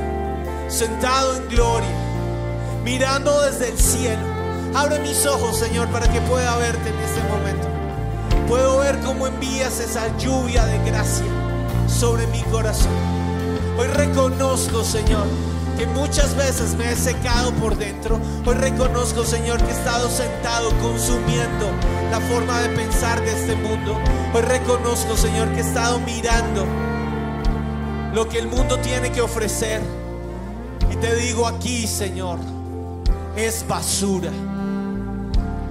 sentado 0.67 1.35
en 1.35 1.47
gloria, 1.47 1.89
mirando 2.83 3.41
desde 3.41 3.69
el 3.69 3.77
cielo. 3.77 4.23
Abre 4.73 4.99
mis 4.99 5.25
ojos, 5.25 5.57
Señor, 5.57 5.87
para 5.89 6.11
que 6.11 6.19
pueda 6.21 6.55
verte 6.57 6.89
en 6.89 6.99
este 6.99 7.21
momento. 7.29 7.67
Puedo 8.47 8.79
ver 8.79 8.99
cómo 8.99 9.27
envías 9.27 9.79
esa 9.79 10.15
lluvia 10.17 10.65
de 10.65 10.77
gracia 10.89 11.25
sobre 11.87 12.27
mi 12.27 12.41
corazón. 12.43 12.91
Hoy 13.77 13.87
reconozco, 13.87 14.83
Señor, 14.83 15.25
que 15.77 15.87
muchas 15.87 16.35
veces 16.35 16.75
me 16.75 16.91
he 16.91 16.95
secado 16.95 17.51
por 17.53 17.77
dentro. 17.77 18.19
Hoy 18.45 18.55
reconozco, 18.55 19.23
Señor, 19.23 19.57
que 19.59 19.71
he 19.71 19.77
estado 19.77 20.09
sentado 20.09 20.69
consumiendo 20.81 21.71
la 22.11 22.19
forma 22.21 22.61
de 22.61 22.69
pensar 22.69 23.21
de 23.21 23.31
este 23.31 23.55
mundo. 23.55 23.97
Hoy 24.33 24.41
reconozco, 24.41 25.17
Señor, 25.17 25.49
que 25.49 25.61
he 25.61 25.63
estado 25.63 25.99
mirando 25.99 26.65
lo 28.13 28.29
que 28.29 28.39
el 28.39 28.47
mundo 28.47 28.77
tiene 28.79 29.11
que 29.11 29.21
ofrecer. 29.21 29.81
Te 31.01 31.13
digo 31.15 31.45
aquí, 31.45 31.87
Señor, 31.87 32.39
es 33.35 33.65
basura. 33.67 34.31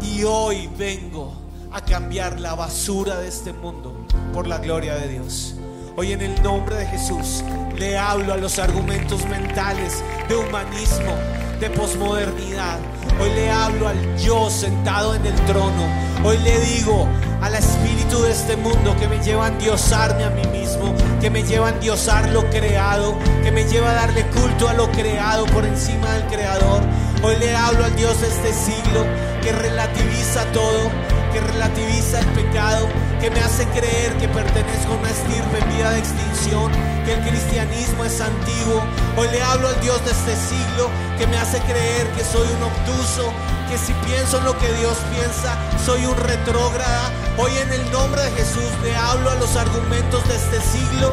Y 0.03 0.23
hoy 0.25 0.69
vengo 0.79 1.33
a 1.73 1.81
cambiar 1.81 2.39
la 2.39 2.55
basura 2.55 3.19
de 3.19 3.29
este 3.29 3.53
mundo 3.53 4.07
por 4.33 4.47
la 4.47 4.59
gloria 4.59 4.97
de 4.97 5.09
Dios. 5.09 5.57
Hoy 5.97 6.13
en 6.13 6.21
el 6.21 6.43
nombre 6.43 6.77
de 6.77 6.87
Jesús 6.87 7.43
le 7.79 7.97
hablo 7.97 8.35
a 8.35 8.37
los 8.37 8.59
argumentos 8.59 9.27
mentales 9.27 10.05
de 10.29 10.37
humanismo, 10.37 11.15
de 11.59 11.71
posmodernidad. 11.71 12.79
Hoy 13.21 13.31
le 13.31 13.51
hablo 13.51 13.89
al 13.89 14.19
yo 14.19 14.51
sentado 14.51 15.15
en 15.15 15.25
el 15.25 15.35
trono. 15.47 15.89
Hoy 16.25 16.37
le 16.39 16.61
digo 16.61 17.09
al 17.45 17.55
espíritu 17.55 18.23
de 18.23 18.31
este 18.33 18.57
mundo 18.57 18.97
que 18.99 19.07
me 19.07 19.23
lleva 19.23 19.45
a 19.45 19.49
endiosarme 19.49 20.25
a 20.25 20.31
mí 20.31 20.47
mismo, 20.47 20.95
que 21.21 21.29
me 21.29 21.43
lleva 21.43 21.69
a 21.69 21.71
endiosar 21.73 22.31
lo 22.31 22.49
creado, 22.49 23.19
que 23.43 23.53
me 23.53 23.65
lleva 23.65 23.91
a 23.91 23.95
darle 23.95 24.25
culto 24.29 24.67
a 24.67 24.73
lo 24.73 24.91
creado 24.91 25.45
por 25.47 25.67
encima 25.67 26.11
del 26.13 26.25
creador. 26.25 26.83
Hoy 27.23 27.37
le 27.37 27.55
hablo 27.55 27.85
al 27.85 27.95
Dios 27.97 28.19
de 28.23 28.29
este 28.29 28.51
siglo 28.55 29.05
que 29.43 29.53
relativiza 29.53 30.45
todo, 30.53 30.91
que 31.35 31.41
relativiza 31.41 32.21
el 32.21 32.27
pecado, 32.29 32.89
que 33.21 33.31
me 33.31 33.41
hace 33.41 33.67
creer 33.67 34.15
que 34.15 34.29
pertenezco 34.29 34.95
a 34.95 34.97
una 34.97 35.11
estirpe 35.11 35.59
en 35.59 35.77
vida 35.77 35.91
de 35.91 35.99
extinción, 35.99 36.73
que 37.05 37.15
el 37.15 37.21
cristianismo 37.21 38.05
es 38.05 38.21
antiguo. 38.21 38.83
Hoy 39.17 39.29
le 39.29 39.43
hablo 39.43 39.69
al 39.69 39.81
Dios 39.81 40.03
de 40.05 40.11
este 40.11 40.37
siglo 40.37 40.91
que 41.19 41.27
me 41.27 41.37
hace 41.37 41.61
creer 41.61 42.07
que 42.13 42.25
soy 42.25 42.47
un 42.57 42.63
obtuso, 42.63 43.33
que 43.69 43.79
si 43.79 43.93
pienso 44.07 44.39
en 44.39 44.45
lo 44.45 44.59
que 44.59 44.73
Dios 44.75 44.97
piensa, 45.13 45.57
soy 45.85 46.05
un 46.07 46.17
retrógrada. 46.17 47.11
Hoy 47.37 47.53
en 47.59 47.73
el 47.73 47.93
nombre 47.93 48.23
de 48.23 48.31
Jesús 48.33 48.71
le 48.83 48.97
hablo 48.97 49.31
a 49.31 49.35
los 49.37 49.55
argumentos 49.57 50.27
de 50.29 50.35
este 50.35 50.61
siglo, 50.61 51.13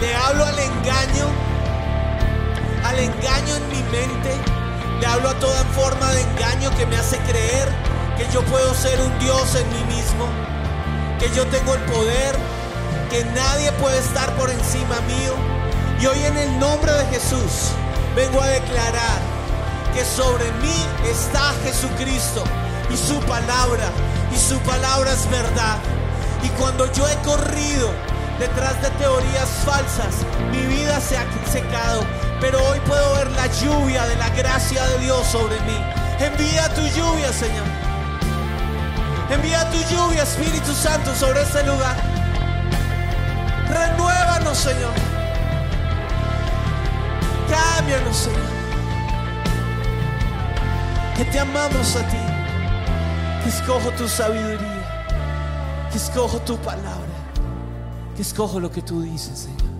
le 0.00 0.14
hablo 0.14 0.44
al 0.44 0.58
engaño, 0.58 1.26
al 2.84 2.98
engaño 2.98 3.56
en 3.56 3.68
mi 3.68 3.82
mente, 3.90 4.36
le 5.00 5.06
hablo 5.06 5.30
a 5.30 5.34
toda 5.34 5.64
forma 5.76 6.12
de 6.12 6.20
engaño 6.22 6.70
que 6.76 6.86
me 6.86 6.96
hace 6.96 7.18
creer 7.18 7.68
que 8.16 8.26
yo 8.32 8.42
puedo 8.42 8.74
ser 8.74 9.00
un 9.00 9.18
Dios 9.18 9.54
en 9.54 9.68
mí 9.70 9.94
mismo, 9.94 10.26
que 11.18 11.30
yo 11.34 11.46
tengo 11.46 11.74
el 11.74 11.80
poder, 11.82 12.36
que 13.12 13.24
nadie 13.26 13.70
puede 13.72 13.98
estar 13.98 14.34
por 14.36 14.50
encima 14.50 14.98
mío. 15.02 15.34
Y 16.00 16.06
hoy 16.06 16.18
en 16.24 16.36
el 16.38 16.58
nombre 16.58 16.90
de 16.92 17.04
Jesús 17.06 17.68
vengo 18.16 18.40
a 18.40 18.46
declarar 18.46 19.20
que 19.92 20.02
sobre 20.02 20.50
mí 20.62 20.86
está 21.04 21.52
Jesucristo 21.62 22.42
y 22.90 22.96
su 22.96 23.20
palabra, 23.20 23.90
y 24.34 24.38
su 24.38 24.58
palabra 24.60 25.12
es 25.12 25.30
verdad. 25.30 25.76
Y 26.42 26.48
cuando 26.58 26.90
yo 26.92 27.06
he 27.06 27.16
corrido 27.16 27.90
detrás 28.38 28.80
de 28.80 28.88
teorías 28.92 29.48
falsas, 29.66 30.24
mi 30.50 30.62
vida 30.62 30.98
se 30.98 31.18
ha 31.18 31.26
secado, 31.52 32.04
pero 32.40 32.66
hoy 32.66 32.80
puedo 32.80 33.14
ver 33.16 33.30
la 33.32 33.46
lluvia 33.46 34.06
de 34.06 34.16
la 34.16 34.30
gracia 34.30 34.86
de 34.86 34.98
Dios 35.00 35.26
sobre 35.26 35.60
mí. 35.60 35.78
Envía 36.18 36.72
tu 36.74 36.80
lluvia, 36.80 37.30
Señor. 37.30 37.66
Envía 39.28 39.70
tu 39.70 39.78
lluvia, 39.94 40.22
Espíritu 40.22 40.72
Santo, 40.72 41.14
sobre 41.14 41.42
este 41.42 41.62
lugar. 41.64 42.11
Renuévanos, 43.72 44.58
Señor. 44.58 44.94
Cámbianos, 47.48 48.16
Señor. 48.16 48.52
Que 51.16 51.24
te 51.24 51.40
amamos 51.40 51.96
a 51.96 52.02
ti. 52.08 52.22
Que 53.42 53.48
escojo 53.48 53.90
tu 53.92 54.08
sabiduría. 54.08 55.08
Que 55.90 55.98
escojo 55.98 56.38
tu 56.40 56.56
palabra. 56.58 57.16
Que 58.16 58.22
escojo 58.22 58.60
lo 58.60 58.70
que 58.70 58.82
tú 58.82 59.02
dices, 59.02 59.38
Señor. 59.38 59.72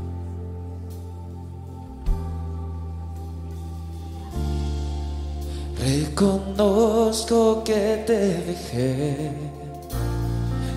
Reconozco 5.79 7.65
que 7.65 8.05
te 8.07 8.19
dejé 8.47 9.62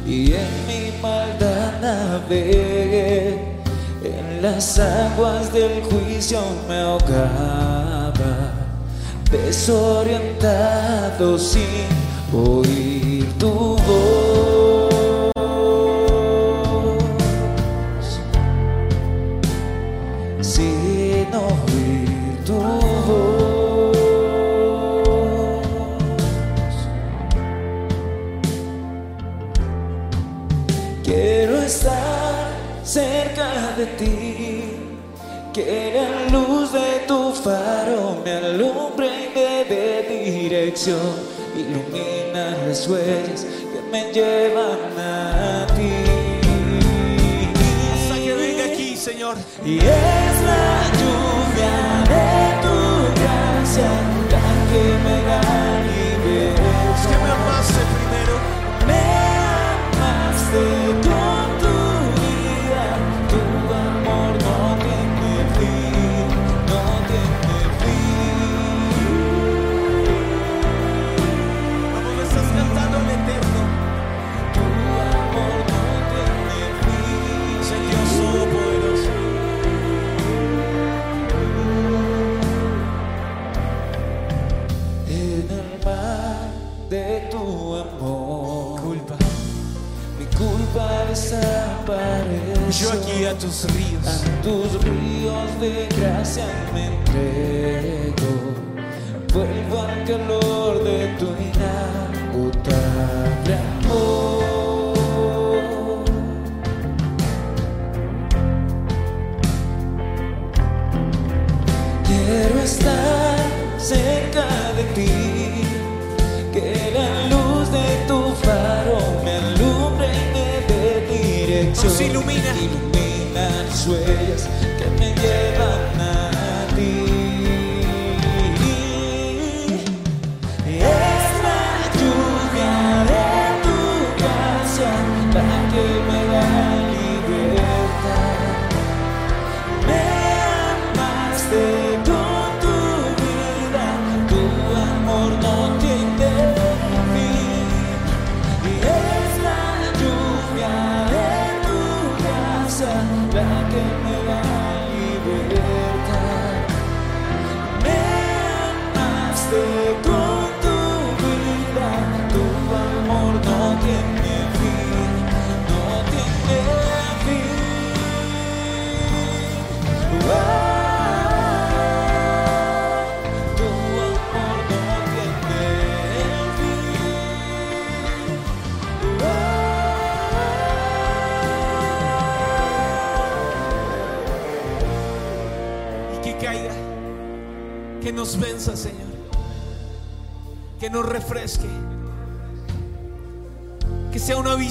y 0.05 0.33
en 0.33 0.67
mi 0.67 0.91
maldad 1.01 1.81
navegué. 1.81 3.39
En 4.03 4.41
las 4.41 4.77
aguas 4.77 5.51
del 5.51 5.81
juicio 5.83 6.39
me 6.67 6.79
ahogaba, 6.79 8.51
desorientado 9.31 11.39
sin 11.39 11.87
oír 12.31 13.04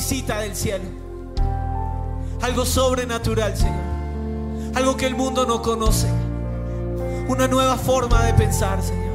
visita 0.05 0.41
del 0.41 0.55
cielo. 0.55 0.85
Algo 2.43 2.67
sobrenatural, 2.67 3.57
Señor. 3.57 4.75
Algo 4.75 4.99
que 4.99 5.07
el 5.07 5.15
mundo 5.15 5.47
no 5.47 5.63
conoce. 5.63 6.09
Una 7.27 7.49
nueva 7.49 7.79
forma 7.79 8.23
de 8.27 8.35
pensar, 8.35 8.83
Señor. 8.83 9.15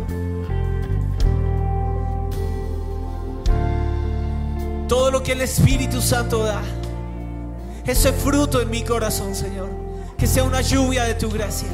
Todo 4.87 5.11
lo 5.11 5.21
que 5.21 5.33
el 5.33 5.41
Espíritu 5.41 6.01
Santo 6.01 6.43
da. 6.43 6.63
Ese 7.85 8.11
fruto 8.11 8.59
en 8.59 8.71
mi 8.71 8.83
corazón, 8.83 9.35
Señor. 9.35 9.69
Que 10.17 10.25
sea 10.25 10.43
una 10.43 10.61
lluvia 10.61 11.03
de 11.03 11.13
tu 11.13 11.29
gracia. 11.29 11.69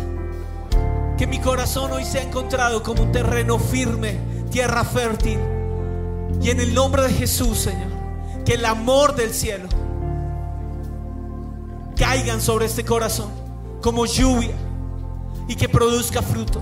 Que 1.17 1.25
mi 1.25 1.39
corazón 1.39 1.89
hoy 1.93 2.03
sea 2.03 2.21
encontrado 2.21 2.83
como 2.83 3.03
un 3.03 3.13
terreno 3.13 3.59
firme, 3.59 4.17
tierra 4.51 4.83
fértil. 4.83 5.39
Y 6.41 6.49
en 6.49 6.59
el 6.59 6.73
nombre 6.73 7.03
de 7.03 7.13
Jesús, 7.13 7.59
Señor, 7.59 7.84
que 8.45 8.53
el 8.53 8.65
amor 8.65 9.15
del 9.15 9.33
cielo 9.33 9.67
caigan 11.97 12.41
sobre 12.41 12.65
este 12.65 12.85
corazón 12.85 13.31
como 13.81 14.05
lluvia 14.05 14.55
y 15.47 15.55
que 15.55 15.67
produzca 15.67 16.21
fruto. 16.21 16.61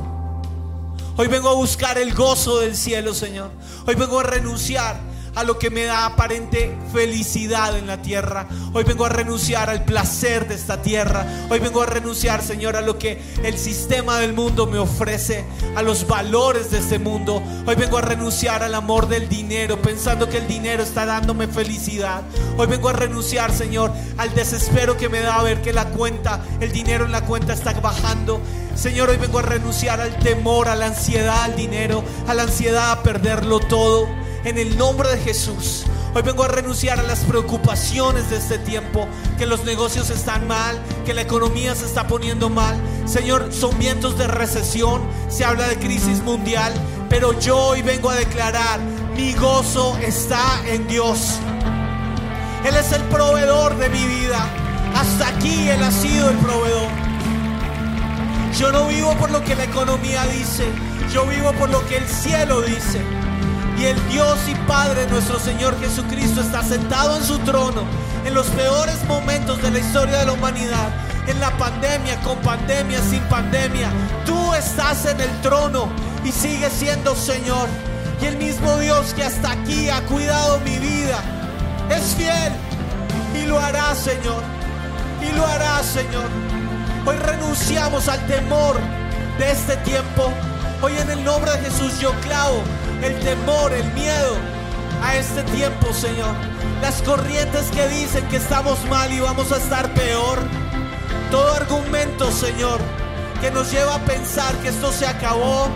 Hoy 1.15 1.27
vengo 1.27 1.49
a 1.49 1.53
buscar 1.53 1.97
el 1.97 2.13
gozo 2.13 2.59
del 2.59 2.75
cielo, 2.75 3.13
Señor. 3.13 3.51
Hoy 3.85 3.95
vengo 3.95 4.19
a 4.19 4.23
renunciar 4.23 4.99
a 5.35 5.43
lo 5.43 5.57
que 5.57 5.69
me 5.69 5.83
da 5.83 6.05
aparente 6.05 6.75
felicidad 6.91 7.77
en 7.77 7.87
la 7.87 8.01
tierra. 8.01 8.47
Hoy 8.73 8.83
vengo 8.83 9.05
a 9.05 9.09
renunciar 9.09 9.69
al 9.69 9.83
placer 9.83 10.47
de 10.47 10.55
esta 10.55 10.81
tierra. 10.81 11.25
Hoy 11.49 11.59
vengo 11.59 11.81
a 11.81 11.85
renunciar, 11.85 12.41
Señor, 12.41 12.75
a 12.75 12.81
lo 12.81 12.97
que 12.99 13.21
el 13.43 13.57
sistema 13.57 14.19
del 14.19 14.33
mundo 14.33 14.67
me 14.67 14.77
ofrece, 14.77 15.45
a 15.75 15.81
los 15.81 16.07
valores 16.07 16.71
de 16.71 16.79
este 16.79 16.99
mundo. 16.99 17.41
Hoy 17.65 17.75
vengo 17.75 17.97
a 17.97 18.01
renunciar 18.01 18.63
al 18.63 18.75
amor 18.75 19.07
del 19.07 19.27
dinero, 19.27 19.81
pensando 19.81 20.29
que 20.29 20.37
el 20.37 20.47
dinero 20.47 20.83
está 20.83 21.05
dándome 21.05 21.47
felicidad. 21.47 22.21
Hoy 22.57 22.67
vengo 22.67 22.89
a 22.89 22.93
renunciar, 22.93 23.51
Señor, 23.51 23.91
al 24.17 24.33
desespero 24.35 24.97
que 24.97 25.09
me 25.09 25.21
da 25.21 25.41
ver 25.41 25.61
que 25.61 25.73
la 25.73 25.85
cuenta, 25.85 26.43
el 26.59 26.71
dinero 26.71 27.05
en 27.05 27.11
la 27.11 27.25
cuenta 27.25 27.53
está 27.53 27.73
bajando. 27.73 28.39
Señor, 28.75 29.09
hoy 29.09 29.17
vengo 29.17 29.39
a 29.39 29.43
renunciar 29.43 30.01
al 30.01 30.17
temor, 30.19 30.67
a 30.67 30.75
la 30.75 30.87
ansiedad, 30.87 31.43
al 31.43 31.55
dinero, 31.55 32.03
a 32.27 32.33
la 32.33 32.43
ansiedad 32.43 32.91
a 32.91 33.03
perderlo 33.03 33.59
todo. 33.59 34.22
En 34.45 34.57
el 34.57 34.77
nombre 34.77 35.09
de 35.09 35.17
Jesús. 35.19 35.85
Hoy 36.13 36.21
vengo 36.21 36.43
a 36.43 36.49
renunciar 36.49 36.99
a 36.99 37.03
las 37.03 37.19
preocupaciones 37.19 38.29
de 38.29 38.37
este 38.37 38.59
tiempo, 38.59 39.07
que 39.37 39.45
los 39.45 39.63
negocios 39.63 40.09
están 40.09 40.47
mal, 40.47 40.77
que 41.05 41.13
la 41.13 41.21
economía 41.21 41.73
se 41.75 41.85
está 41.85 42.07
poniendo 42.07 42.49
mal. 42.49 42.75
Señor, 43.05 43.53
son 43.53 43.79
vientos 43.79 44.17
de 44.17 44.27
recesión, 44.27 45.01
se 45.29 45.45
habla 45.45 45.69
de 45.69 45.77
crisis 45.77 46.21
mundial, 46.21 46.73
pero 47.09 47.39
yo 47.39 47.57
hoy 47.57 47.83
vengo 47.83 48.09
a 48.09 48.15
declarar, 48.15 48.81
mi 49.15 49.33
gozo 49.33 49.97
está 49.99 50.61
en 50.67 50.87
Dios. 50.87 51.39
Él 52.65 52.75
es 52.75 52.91
el 52.91 53.01
proveedor 53.03 53.77
de 53.77 53.87
mi 53.89 54.05
vida. 54.05 54.45
Hasta 54.93 55.29
aquí 55.29 55.69
Él 55.69 55.81
ha 55.81 55.91
sido 55.91 56.29
el 56.29 56.37
proveedor. 56.37 56.89
Yo 58.59 58.71
no 58.73 58.87
vivo 58.87 59.15
por 59.15 59.31
lo 59.31 59.41
que 59.43 59.55
la 59.55 59.63
economía 59.63 60.25
dice, 60.25 60.65
yo 61.13 61.25
vivo 61.25 61.53
por 61.53 61.69
lo 61.69 61.83
que 61.87 61.97
el 61.97 62.07
cielo 62.07 62.61
dice. 62.61 63.22
El 63.83 64.07
Dios 64.07 64.39
y 64.47 64.55
Padre 64.65 65.05
nuestro 65.07 65.37
Señor 65.37 65.77
Jesucristo 65.77 66.39
está 66.39 66.63
sentado 66.63 67.17
en 67.17 67.23
su 67.25 67.37
trono 67.39 67.83
en 68.23 68.33
los 68.33 68.47
peores 68.47 69.03
momentos 69.09 69.61
de 69.61 69.71
la 69.71 69.79
historia 69.79 70.19
de 70.19 70.25
la 70.27 70.31
humanidad. 70.31 70.87
En 71.27 71.37
la 71.41 71.51
pandemia, 71.57 72.17
con 72.21 72.37
pandemia, 72.39 73.01
sin 73.01 73.21
pandemia. 73.23 73.89
Tú 74.25 74.53
estás 74.53 75.05
en 75.05 75.19
el 75.19 75.41
trono 75.41 75.89
y 76.23 76.31
sigues 76.31 76.71
siendo 76.71 77.13
Señor. 77.13 77.67
Y 78.21 78.27
el 78.27 78.37
mismo 78.37 78.77
Dios 78.77 79.13
que 79.13 79.25
hasta 79.25 79.51
aquí 79.51 79.89
ha 79.89 80.01
cuidado 80.03 80.61
mi 80.61 80.77
vida 80.77 81.19
es 81.89 82.15
fiel 82.15 82.53
y 83.35 83.45
lo 83.47 83.59
hará, 83.59 83.93
Señor. 83.95 84.43
Y 85.21 85.35
lo 85.35 85.45
hará, 85.45 85.83
Señor. 85.83 86.29
Hoy 87.05 87.17
renunciamos 87.17 88.07
al 88.07 88.25
temor 88.27 88.77
de 89.37 89.51
este 89.51 89.75
tiempo. 89.77 90.31
Hoy 90.81 90.93
en 90.97 91.09
el 91.09 91.21
nombre 91.25 91.51
de 91.51 91.69
Jesús 91.69 91.99
yo 91.99 92.13
clavo 92.21 92.63
el 93.03 93.19
temor, 93.19 93.73
el 93.73 93.91
miedo 93.93 94.37
a 95.03 95.15
este 95.15 95.43
tiempo, 95.43 95.93
Señor. 95.93 96.33
Las 96.81 97.01
corrientes 97.01 97.69
que 97.71 97.87
dicen 97.89 98.25
que 98.29 98.37
estamos 98.37 98.83
mal 98.85 99.11
y 99.11 99.19
vamos 99.19 99.51
a 99.51 99.57
estar 99.57 99.93
peor. 99.93 100.39
Todo 101.29 101.53
argumento, 101.53 102.31
Señor, 102.31 102.79
que 103.41 103.51
nos 103.51 103.71
lleva 103.71 103.95
a 103.95 103.99
pensar 103.99 104.55
que 104.57 104.69
esto 104.69 104.91
se 104.91 105.05
acabó, 105.05 105.67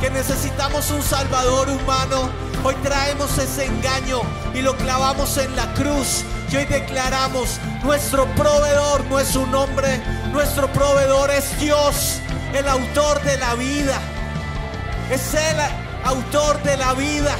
que 0.00 0.10
necesitamos 0.10 0.90
un 0.90 1.02
Salvador 1.02 1.68
humano. 1.70 2.28
Hoy 2.62 2.74
traemos 2.82 3.38
ese 3.38 3.64
engaño 3.64 4.20
y 4.54 4.60
lo 4.60 4.76
clavamos 4.76 5.38
en 5.38 5.54
la 5.56 5.72
cruz. 5.74 6.24
Y 6.50 6.56
hoy 6.56 6.66
declaramos, 6.66 7.58
nuestro 7.84 8.26
proveedor 8.34 9.04
no 9.06 9.18
es 9.18 9.34
un 9.34 9.54
hombre, 9.54 10.02
nuestro 10.32 10.70
proveedor 10.72 11.30
es 11.30 11.58
Dios, 11.58 12.18
el 12.52 12.68
autor 12.68 13.22
de 13.22 13.38
la 13.38 13.54
vida. 13.54 13.98
Es 15.10 15.34
el 15.34 15.79
autor 16.04 16.62
de 16.62 16.76
la 16.76 16.94
vida. 16.94 17.36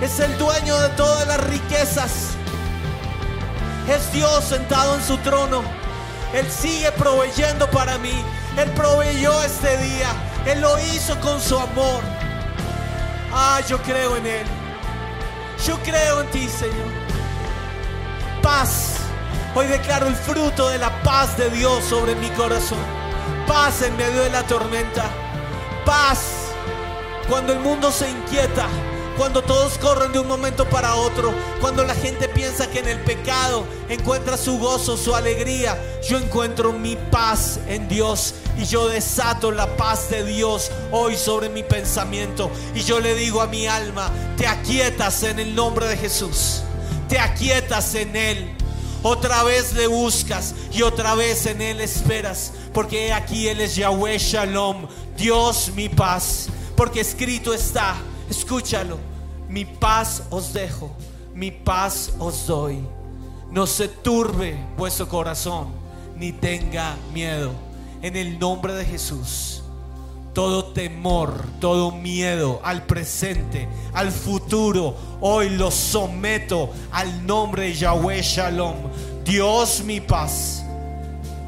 Es 0.00 0.18
el 0.20 0.36
dueño 0.38 0.78
de 0.80 0.88
todas 0.90 1.26
las 1.26 1.40
riquezas. 1.44 2.30
Es 3.88 4.12
Dios 4.12 4.44
sentado 4.44 4.94
en 4.94 5.02
su 5.02 5.16
trono. 5.18 5.62
Él 6.32 6.50
sigue 6.50 6.90
proveyendo 6.92 7.70
para 7.70 7.98
mí. 7.98 8.24
Él 8.56 8.70
proveyó 8.70 9.42
este 9.42 9.76
día. 9.78 10.08
Él 10.46 10.60
lo 10.60 10.78
hizo 10.78 11.18
con 11.20 11.40
su 11.40 11.58
amor. 11.58 12.02
Ah, 13.32 13.60
yo 13.68 13.80
creo 13.82 14.16
en 14.16 14.26
Él. 14.26 14.46
Yo 15.66 15.78
creo 15.78 16.22
en 16.22 16.30
ti, 16.30 16.48
Señor. 16.48 16.90
Paz. 18.42 18.96
Hoy 19.54 19.66
declaro 19.66 20.06
el 20.06 20.16
fruto 20.16 20.68
de 20.70 20.78
la 20.78 21.02
paz 21.02 21.36
de 21.36 21.50
Dios 21.50 21.84
sobre 21.84 22.14
mi 22.14 22.28
corazón. 22.30 22.78
Paz 23.46 23.82
en 23.82 23.96
medio 23.96 24.22
de 24.22 24.30
la 24.30 24.42
tormenta. 24.44 25.04
Paz 25.84 26.41
cuando 27.32 27.54
el 27.54 27.60
mundo 27.60 27.90
se 27.90 28.10
inquieta, 28.10 28.68
cuando 29.16 29.40
todos 29.40 29.78
corren 29.78 30.12
de 30.12 30.18
un 30.18 30.28
momento 30.28 30.68
para 30.68 30.96
otro, 30.96 31.32
cuando 31.62 31.82
la 31.82 31.94
gente 31.94 32.28
piensa 32.28 32.70
que 32.70 32.80
en 32.80 32.88
el 32.88 33.00
pecado 33.00 33.64
encuentra 33.88 34.36
su 34.36 34.58
gozo, 34.58 34.98
su 34.98 35.16
alegría, 35.16 35.82
yo 36.06 36.18
encuentro 36.18 36.74
mi 36.74 36.94
paz 37.10 37.58
en 37.68 37.88
Dios 37.88 38.34
y 38.58 38.66
yo 38.66 38.86
desato 38.86 39.50
la 39.50 39.78
paz 39.78 40.10
de 40.10 40.26
Dios 40.26 40.70
hoy 40.90 41.16
sobre 41.16 41.48
mi 41.48 41.62
pensamiento 41.62 42.50
y 42.74 42.80
yo 42.80 43.00
le 43.00 43.14
digo 43.14 43.40
a 43.40 43.46
mi 43.46 43.66
alma, 43.66 44.10
te 44.36 44.46
aquietas 44.46 45.22
en 45.22 45.38
el 45.38 45.54
nombre 45.54 45.88
de 45.88 45.96
Jesús, 45.96 46.60
te 47.08 47.18
aquietas 47.18 47.94
en 47.94 48.14
Él. 48.14 48.56
Otra 49.02 49.42
vez 49.42 49.72
le 49.72 49.86
buscas 49.86 50.54
y 50.70 50.82
otra 50.82 51.14
vez 51.14 51.46
en 51.46 51.62
Él 51.62 51.80
esperas, 51.80 52.52
porque 52.74 53.10
aquí 53.14 53.48
Él 53.48 53.62
es 53.62 53.74
Yahweh 53.74 54.18
Shalom, 54.18 54.86
Dios 55.16 55.72
mi 55.74 55.88
paz 55.88 56.50
porque 56.82 57.00
escrito 57.00 57.54
está, 57.54 57.94
escúchalo, 58.28 58.98
mi 59.48 59.64
paz 59.64 60.24
os 60.30 60.52
dejo, 60.52 60.90
mi 61.32 61.52
paz 61.52 62.12
os 62.18 62.48
doy. 62.48 62.84
No 63.52 63.68
se 63.68 63.86
turbe 63.86 64.56
vuestro 64.76 65.08
corazón, 65.08 65.68
ni 66.16 66.32
tenga 66.32 66.96
miedo. 67.14 67.52
En 68.02 68.16
el 68.16 68.36
nombre 68.36 68.74
de 68.74 68.84
Jesús, 68.84 69.62
todo 70.34 70.72
temor, 70.72 71.44
todo 71.60 71.92
miedo 71.92 72.60
al 72.64 72.84
presente, 72.84 73.68
al 73.92 74.10
futuro, 74.10 74.96
hoy 75.20 75.50
lo 75.50 75.70
someto 75.70 76.68
al 76.90 77.24
nombre 77.24 77.66
de 77.66 77.74
Yahweh 77.74 78.22
Shalom, 78.22 78.74
Dios 79.24 79.84
mi 79.84 80.00
paz. 80.00 80.64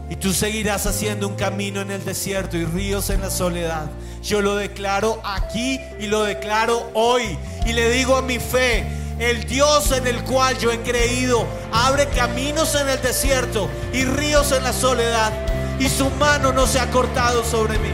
Y 0.08 0.14
tú 0.14 0.32
seguirás 0.32 0.86
haciendo 0.86 1.26
un 1.26 1.34
camino 1.34 1.80
en 1.80 1.90
el 1.90 2.04
desierto 2.04 2.56
y 2.56 2.64
ríos 2.64 3.10
en 3.10 3.20
la 3.20 3.30
soledad. 3.30 3.90
Yo 4.24 4.40
lo 4.40 4.56
declaro 4.56 5.20
aquí 5.22 5.78
y 6.00 6.06
lo 6.06 6.22
declaro 6.22 6.90
hoy. 6.94 7.38
Y 7.66 7.74
le 7.74 7.90
digo 7.90 8.16
a 8.16 8.22
mi 8.22 8.38
fe, 8.38 8.86
el 9.18 9.44
Dios 9.44 9.92
en 9.92 10.06
el 10.06 10.24
cual 10.24 10.56
yo 10.58 10.72
he 10.72 10.80
creído, 10.80 11.46
abre 11.70 12.08
caminos 12.08 12.74
en 12.74 12.88
el 12.88 13.02
desierto 13.02 13.68
y 13.92 14.04
ríos 14.04 14.50
en 14.52 14.64
la 14.64 14.72
soledad. 14.72 15.30
Y 15.78 15.90
su 15.90 16.08
mano 16.12 16.52
no 16.52 16.66
se 16.66 16.80
ha 16.80 16.90
cortado 16.90 17.44
sobre 17.44 17.78
mí. 17.78 17.90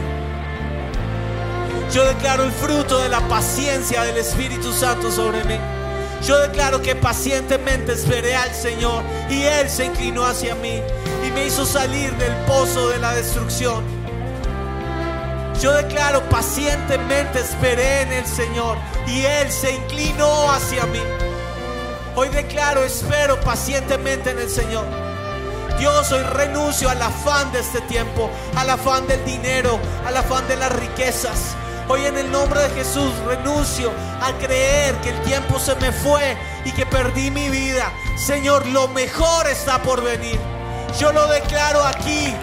Yo 1.93 2.05
declaro 2.05 2.43
el 2.43 2.51
fruto 2.53 2.99
de 2.99 3.09
la 3.09 3.19
paciencia 3.27 4.03
del 4.03 4.15
Espíritu 4.15 4.71
Santo 4.71 5.11
sobre 5.11 5.43
mí. 5.43 5.57
Yo 6.25 6.39
declaro 6.39 6.81
que 6.81 6.95
pacientemente 6.95 7.91
esperé 7.91 8.35
al 8.37 8.53
Señor 8.55 9.03
y 9.29 9.41
Él 9.41 9.69
se 9.69 9.85
inclinó 9.85 10.23
hacia 10.23 10.55
mí 10.55 10.79
y 11.27 11.31
me 11.31 11.47
hizo 11.47 11.65
salir 11.65 12.15
del 12.15 12.33
pozo 12.45 12.87
de 12.87 12.99
la 12.99 13.13
destrucción. 13.15 14.00
Yo 15.61 15.73
declaro 15.73 16.27
pacientemente 16.27 17.39
esperé 17.39 18.01
en 18.01 18.13
el 18.13 18.25
Señor 18.25 18.79
y 19.05 19.25
Él 19.25 19.51
se 19.51 19.71
inclinó 19.71 20.49
hacia 20.49 20.87
mí. 20.87 20.99
Hoy 22.15 22.29
declaro 22.29 22.83
espero 22.83 23.39
pacientemente 23.41 24.31
en 24.31 24.39
el 24.39 24.49
Señor. 24.49 24.85
Dios, 25.77 26.11
hoy 26.11 26.23
renuncio 26.23 26.89
al 26.89 26.99
afán 26.99 27.51
de 27.51 27.59
este 27.59 27.79
tiempo, 27.81 28.31
al 28.55 28.71
afán 28.71 29.05
del 29.05 29.23
dinero, 29.23 29.79
al 30.03 30.17
afán 30.17 30.47
de 30.47 30.55
las 30.55 30.71
riquezas. 30.71 31.55
Hoy 31.87 32.05
en 32.05 32.17
el 32.17 32.31
nombre 32.31 32.59
de 32.61 32.69
Jesús 32.71 33.13
renuncio 33.27 33.91
a 34.19 34.31
creer 34.39 34.95
que 35.01 35.09
el 35.09 35.21
tiempo 35.21 35.59
se 35.59 35.75
me 35.75 35.91
fue 35.91 36.37
y 36.65 36.71
que 36.71 36.87
perdí 36.87 37.29
mi 37.29 37.49
vida. 37.49 37.93
Señor, 38.17 38.65
lo 38.65 38.87
mejor 38.87 39.45
está 39.47 39.79
por 39.83 40.03
venir. 40.03 40.39
Yo 40.99 41.11
lo 41.11 41.27
declaro 41.27 41.83
aquí. 41.83 42.33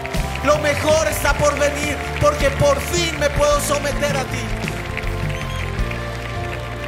Lo 0.45 0.57
mejor 0.59 1.07
está 1.07 1.33
por 1.33 1.57
venir 1.59 1.97
porque 2.21 2.49
por 2.51 2.79
fin 2.79 3.19
me 3.19 3.29
puedo 3.31 3.59
someter 3.59 4.15
a 4.15 4.23
ti. 4.23 4.39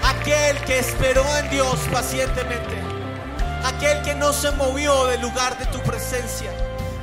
Aquel 0.03 0.57
que 0.65 0.79
esperó 0.79 1.25
en 1.37 1.49
Dios 1.49 1.79
pacientemente. 1.91 2.81
Aquel 3.63 4.01
que 4.03 4.15
no 4.15 4.33
se 4.33 4.51
movió 4.51 5.05
del 5.07 5.21
lugar 5.21 5.57
de 5.57 5.65
tu 5.67 5.79
presencia. 5.79 6.51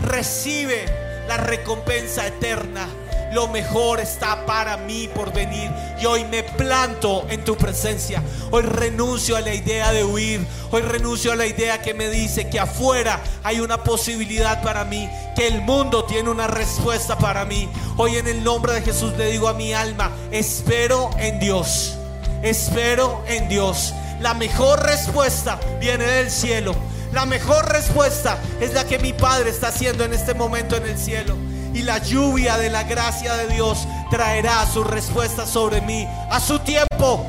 Recibe 0.00 0.86
la 1.28 1.36
recompensa 1.36 2.26
eterna. 2.26 2.88
Lo 3.32 3.46
mejor 3.48 4.00
está 4.00 4.46
para 4.46 4.76
mí 4.76 5.08
por 5.14 5.32
venir. 5.32 5.70
Y 6.00 6.06
hoy 6.06 6.24
me 6.24 6.42
planto 6.42 7.26
en 7.28 7.44
tu 7.44 7.56
presencia. 7.56 8.22
Hoy 8.50 8.62
renuncio 8.62 9.36
a 9.36 9.40
la 9.40 9.54
idea 9.54 9.92
de 9.92 10.04
huir. 10.04 10.46
Hoy 10.70 10.82
renuncio 10.82 11.32
a 11.32 11.36
la 11.36 11.46
idea 11.46 11.82
que 11.82 11.94
me 11.94 12.08
dice 12.08 12.48
que 12.48 12.58
afuera 12.58 13.20
hay 13.42 13.60
una 13.60 13.84
posibilidad 13.84 14.62
para 14.62 14.84
mí. 14.84 15.08
Que 15.36 15.46
el 15.46 15.60
mundo 15.60 16.04
tiene 16.04 16.30
una 16.30 16.46
respuesta 16.46 17.18
para 17.18 17.44
mí. 17.44 17.68
Hoy 17.96 18.16
en 18.16 18.28
el 18.28 18.42
nombre 18.42 18.72
de 18.72 18.82
Jesús 18.82 19.12
le 19.18 19.30
digo 19.30 19.48
a 19.48 19.54
mi 19.54 19.74
alma, 19.74 20.10
espero 20.30 21.10
en 21.18 21.38
Dios. 21.38 21.94
Espero 22.42 23.22
en 23.26 23.48
Dios. 23.48 23.92
La 24.20 24.34
mejor 24.34 24.82
respuesta 24.84 25.60
viene 25.80 26.04
del 26.04 26.30
cielo. 26.30 26.74
La 27.12 27.24
mejor 27.26 27.66
respuesta 27.72 28.38
es 28.60 28.74
la 28.74 28.84
que 28.84 28.98
mi 28.98 29.12
Padre 29.12 29.50
está 29.50 29.68
haciendo 29.68 30.04
en 30.04 30.12
este 30.12 30.34
momento 30.34 30.76
en 30.76 30.86
el 30.86 30.98
cielo. 30.98 31.34
Y 31.74 31.82
la 31.82 31.98
lluvia 31.98 32.56
de 32.56 32.70
la 32.70 32.84
gracia 32.84 33.34
de 33.36 33.48
Dios 33.48 33.86
traerá 34.10 34.66
su 34.66 34.84
respuesta 34.84 35.46
sobre 35.46 35.80
mí 35.80 36.06
a 36.30 36.40
su 36.40 36.58
tiempo. 36.60 37.24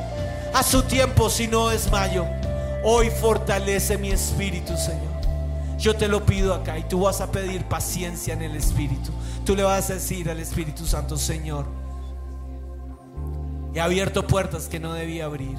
A 0.53 0.63
su 0.63 0.83
tiempo, 0.83 1.29
si 1.29 1.47
no 1.47 1.71
es 1.71 1.91
mayo. 1.91 2.25
Hoy 2.83 3.09
fortalece 3.09 3.97
mi 3.97 4.11
espíritu, 4.11 4.75
Señor. 4.77 5.09
Yo 5.79 5.95
te 5.95 6.09
lo 6.09 6.25
pido 6.25 6.53
acá 6.53 6.77
y 6.77 6.83
tú 6.83 7.01
vas 7.01 7.21
a 7.21 7.31
pedir 7.31 7.63
paciencia 7.63 8.33
en 8.33 8.41
el 8.41 8.55
Espíritu. 8.57 9.11
Tú 9.45 9.55
le 9.55 9.63
vas 9.63 9.89
a 9.89 9.93
decir 9.93 10.29
al 10.29 10.39
Espíritu 10.39 10.85
Santo, 10.85 11.17
Señor, 11.17 11.65
he 13.73 13.79
abierto 13.79 14.27
puertas 14.27 14.67
que 14.67 14.79
no 14.79 14.93
debía 14.93 15.25
abrir. 15.25 15.57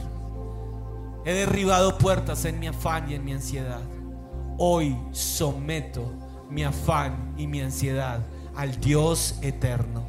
He 1.24 1.32
derribado 1.32 1.96
puertas 1.96 2.44
en 2.44 2.58
mi 2.60 2.66
afán 2.66 3.10
y 3.10 3.14
en 3.14 3.24
mi 3.24 3.32
ansiedad. 3.32 3.80
Hoy 4.58 4.94
someto 5.10 6.12
mi 6.50 6.64
afán 6.64 7.34
y 7.38 7.46
mi 7.46 7.62
ansiedad 7.62 8.20
al 8.56 8.80
Dios 8.80 9.38
eterno. 9.42 10.06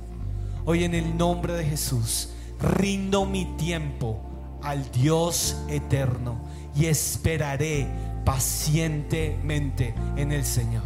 Hoy 0.66 0.84
en 0.84 0.94
el 0.94 1.18
nombre 1.18 1.54
de 1.54 1.66
Jesús 1.66 2.30
rindo 2.60 3.26
mi 3.26 3.46
tiempo 3.58 4.22
al 4.62 4.92
Dios 4.92 5.58
eterno 5.68 6.40
y 6.76 6.86
esperaré 6.86 7.88
pacientemente 8.26 9.96
en 10.16 10.32
el 10.32 10.46
Señor. 10.46 10.84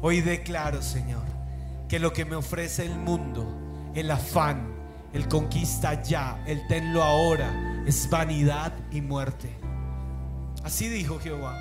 Hoy 0.00 0.20
declaro, 0.20 0.82
Señor, 0.82 1.24
que 1.88 1.98
lo 1.98 2.12
que 2.12 2.24
me 2.24 2.36
ofrece 2.36 2.84
el 2.84 2.98
mundo, 2.98 3.46
el 3.94 4.10
afán, 4.10 4.74
el 5.12 5.28
conquista 5.28 6.02
ya, 6.02 6.42
el 6.46 6.66
tenlo 6.66 7.02
ahora, 7.02 7.84
es 7.86 8.08
vanidad 8.10 8.72
y 8.90 9.00
muerte. 9.00 9.50
Así 10.62 10.88
dijo 10.88 11.18
Jehová. 11.20 11.56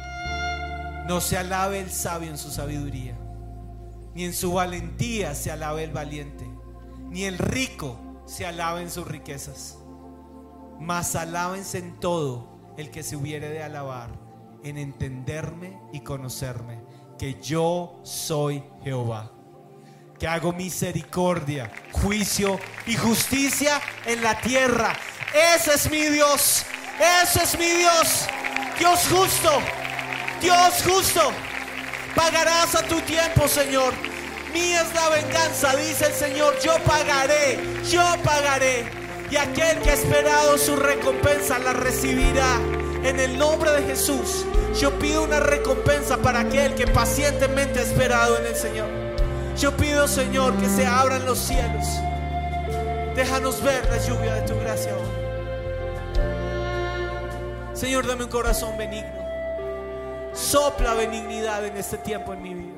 No 1.07 1.19
se 1.19 1.37
alabe 1.37 1.79
el 1.79 1.91
sabio 1.91 2.29
en 2.29 2.37
su 2.37 2.49
sabiduría, 2.49 3.12
ni 4.15 4.25
en 4.25 4.33
su 4.33 4.53
valentía 4.53 5.35
se 5.35 5.51
alabe 5.51 5.83
el 5.83 5.91
valiente, 5.91 6.47
ni 7.09 7.23
el 7.23 7.37
rico 7.37 7.99
se 8.25 8.45
alabe 8.45 8.81
en 8.81 8.91
sus 8.91 9.07
riquezas. 9.07 9.77
Mas 10.79 11.15
alábense 11.15 11.79
en 11.79 11.99
todo 11.99 12.73
el 12.77 12.91
que 12.91 13.03
se 13.03 13.15
hubiere 13.15 13.49
de 13.49 13.63
alabar, 13.63 14.09
en 14.63 14.77
entenderme 14.77 15.79
y 15.91 16.01
conocerme, 16.01 16.81
que 17.17 17.39
yo 17.41 17.99
soy 18.03 18.63
Jehová, 18.83 19.31
que 20.19 20.27
hago 20.27 20.53
misericordia, 20.53 21.71
juicio 21.91 22.59
y 22.85 22.95
justicia 22.95 23.81
en 24.05 24.21
la 24.21 24.39
tierra. 24.41 24.93
Ese 25.55 25.73
es 25.73 25.89
mi 25.89 26.03
Dios, 26.05 26.65
ese 27.23 27.43
es 27.43 27.57
mi 27.57 27.69
Dios, 27.69 28.27
Dios 28.77 29.07
justo, 29.09 29.49
Dios 30.41 30.83
justo. 30.83 31.31
Pagarás 32.15 32.75
a 32.75 32.83
tu 32.83 32.99
tiempo, 33.01 33.47
Señor. 33.47 33.93
Mía 34.53 34.81
es 34.81 34.93
la 34.93 35.09
venganza, 35.09 35.75
dice 35.75 36.05
el 36.05 36.13
Señor. 36.13 36.55
Yo 36.63 36.75
pagaré, 36.85 37.59
yo 37.89 38.03
pagaré. 38.23 38.85
Y 39.31 39.35
aquel 39.35 39.79
que 39.79 39.89
ha 39.89 39.93
esperado 39.93 40.57
su 40.57 40.75
recompensa 40.75 41.57
la 41.57 41.73
recibirá. 41.73 42.59
En 43.03 43.19
el 43.19 43.37
nombre 43.37 43.71
de 43.71 43.83
Jesús, 43.83 44.45
yo 44.79 44.97
pido 44.99 45.23
una 45.23 45.39
recompensa 45.39 46.17
para 46.17 46.41
aquel 46.41 46.75
que 46.75 46.87
pacientemente 46.87 47.79
ha 47.79 47.83
esperado 47.83 48.37
en 48.37 48.45
el 48.45 48.55
Señor. 48.55 48.87
Yo 49.57 49.75
pido, 49.75 50.07
Señor, 50.07 50.55
que 50.57 50.69
se 50.69 50.85
abran 50.85 51.25
los 51.25 51.39
cielos. 51.39 51.85
Déjanos 53.15 53.61
ver 53.61 53.87
la 53.89 53.97
lluvia 53.97 54.35
de 54.35 54.41
tu 54.41 54.59
gracia. 54.59 54.93
Señor, 57.73 58.07
dame 58.07 58.23
un 58.23 58.29
corazón 58.29 58.77
benigno. 58.77 59.22
Sopla 60.33 60.93
benignidad 60.93 61.65
en 61.65 61.77
este 61.77 61.97
tiempo 61.97 62.33
en 62.33 62.41
mi 62.41 62.53
vida. 62.53 62.73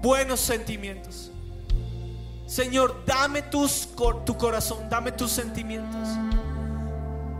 Buenos 0.00 0.40
sentimientos. 0.40 1.30
Señor, 2.46 3.04
dame 3.06 3.42
tus, 3.42 3.88
tu 4.24 4.36
corazón, 4.36 4.88
dame 4.88 5.12
tus 5.12 5.30
sentimientos. 5.30 6.08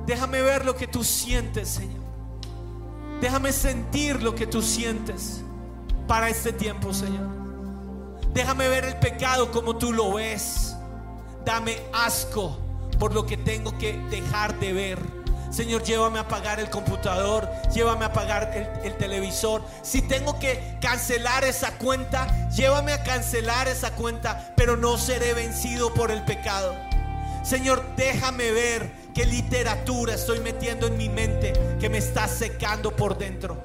Déjame 0.07 0.43
ver 0.43 0.65
lo 0.65 0.75
que 0.75 0.87
tú 0.87 1.05
sientes, 1.05 1.69
Señor. 1.69 2.03
Déjame 3.21 3.53
sentir 3.53 4.23
lo 4.23 4.35
que 4.35 4.47
tú 4.47 4.61
sientes 4.61 5.43
para 6.09 6.29
este 6.29 6.53
tiempo, 6.53 6.93
Señor. 6.93 7.29
Déjame 8.33 8.69
ver 8.69 8.85
el 8.85 8.97
pecado 8.97 9.51
como 9.53 9.77
tú 9.77 9.93
lo 9.93 10.15
ves. 10.15 10.75
Dame 11.45 11.79
asco 11.93 12.59
por 12.99 13.15
lo 13.15 13.25
que 13.25 13.37
tengo 13.37 13.77
que 13.79 13.97
dejar 14.11 14.59
de 14.59 14.73
ver. 14.73 15.24
Señor, 15.55 15.85
llévame 15.85 16.19
a 16.19 16.23
apagar 16.23 16.59
el 16.59 16.69
computador, 16.69 17.49
llévame 17.73 18.05
a 18.05 18.09
apagar 18.09 18.51
el, 18.57 18.87
el 18.87 18.97
televisor. 18.97 19.63
Si 19.83 20.03
tengo 20.03 20.41
que 20.41 20.77
cancelar 20.81 21.45
esa 21.45 21.79
cuenta, 21.79 22.49
llévame 22.49 22.93
a 22.93 23.05
cancelar 23.05 23.69
esa 23.69 23.93
cuenta, 23.93 24.53
pero 24.57 24.77
no 24.77 24.99
seré 24.99 25.33
vencido 25.33 25.95
por 25.95 26.11
el 26.11 26.25
pecado. 26.25 26.75
Señor, 27.45 27.85
déjame 27.97 28.51
ver 28.51 28.91
qué 29.15 29.27
literatura 29.27 30.15
estoy 30.15 30.41
metiendo 30.41 30.89
en 30.89 30.97
mi 30.97 31.09
mente 31.09 31.53
que 31.79 31.89
me 31.89 31.99
está 31.99 32.27
secando 32.27 32.97
por 32.97 33.17
dentro. 33.17 33.63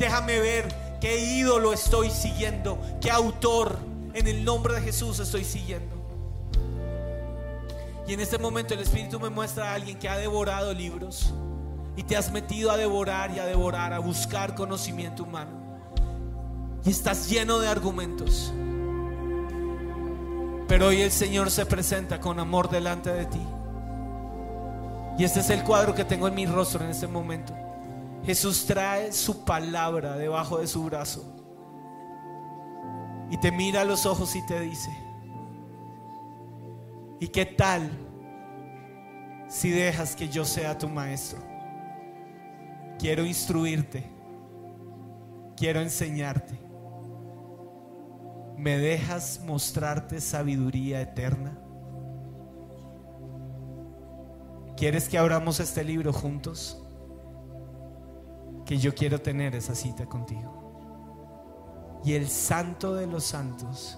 Déjame 0.00 0.40
ver 0.40 0.66
qué 1.00 1.20
ídolo 1.20 1.72
estoy 1.72 2.10
siguiendo, 2.10 2.80
qué 3.00 3.12
autor 3.12 3.78
en 4.14 4.26
el 4.26 4.44
nombre 4.44 4.74
de 4.74 4.80
Jesús 4.80 5.20
estoy 5.20 5.44
siguiendo. 5.44 6.01
Y 8.06 8.14
en 8.14 8.20
este 8.20 8.38
momento 8.38 8.74
el 8.74 8.80
Espíritu 8.80 9.20
me 9.20 9.30
muestra 9.30 9.70
a 9.70 9.74
alguien 9.74 9.98
que 9.98 10.08
ha 10.08 10.16
devorado 10.16 10.72
libros 10.74 11.32
y 11.96 12.02
te 12.02 12.16
has 12.16 12.32
metido 12.32 12.70
a 12.70 12.76
devorar 12.76 13.30
y 13.30 13.38
a 13.38 13.46
devorar, 13.46 13.92
a 13.92 13.98
buscar 13.98 14.54
conocimiento 14.54 15.22
humano. 15.24 15.62
Y 16.84 16.90
estás 16.90 17.28
lleno 17.28 17.58
de 17.60 17.68
argumentos. 17.68 18.52
Pero 20.66 20.88
hoy 20.88 21.02
el 21.02 21.12
Señor 21.12 21.50
se 21.50 21.66
presenta 21.66 22.18
con 22.18 22.40
amor 22.40 22.70
delante 22.70 23.12
de 23.12 23.26
ti. 23.26 23.46
Y 25.18 25.24
este 25.24 25.40
es 25.40 25.50
el 25.50 25.62
cuadro 25.62 25.94
que 25.94 26.04
tengo 26.04 26.26
en 26.26 26.34
mi 26.34 26.46
rostro 26.46 26.82
en 26.82 26.90
este 26.90 27.06
momento. 27.06 27.54
Jesús 28.24 28.64
trae 28.66 29.12
su 29.12 29.44
palabra 29.44 30.16
debajo 30.16 30.58
de 30.58 30.66
su 30.66 30.84
brazo. 30.84 31.24
Y 33.30 33.36
te 33.38 33.52
mira 33.52 33.82
a 33.82 33.84
los 33.84 34.06
ojos 34.06 34.34
y 34.34 34.44
te 34.46 34.60
dice, 34.60 34.90
¿y 37.22 37.28
qué 37.28 37.46
tal 37.46 37.88
si 39.48 39.70
dejas 39.70 40.16
que 40.16 40.28
yo 40.28 40.44
sea 40.44 40.76
tu 40.76 40.88
maestro? 40.88 41.38
Quiero 42.98 43.24
instruirte, 43.24 44.02
quiero 45.56 45.80
enseñarte. 45.80 46.58
¿Me 48.56 48.76
dejas 48.76 49.40
mostrarte 49.46 50.20
sabiduría 50.20 51.00
eterna? 51.00 51.56
¿Quieres 54.76 55.08
que 55.08 55.16
abramos 55.16 55.60
este 55.60 55.84
libro 55.84 56.12
juntos? 56.12 56.84
Que 58.66 58.78
yo 58.78 58.96
quiero 58.96 59.20
tener 59.20 59.54
esa 59.54 59.76
cita 59.76 60.06
contigo. 60.06 62.00
Y 62.04 62.14
el 62.14 62.28
santo 62.28 62.94
de 62.94 63.06
los 63.06 63.22
santos, 63.22 63.96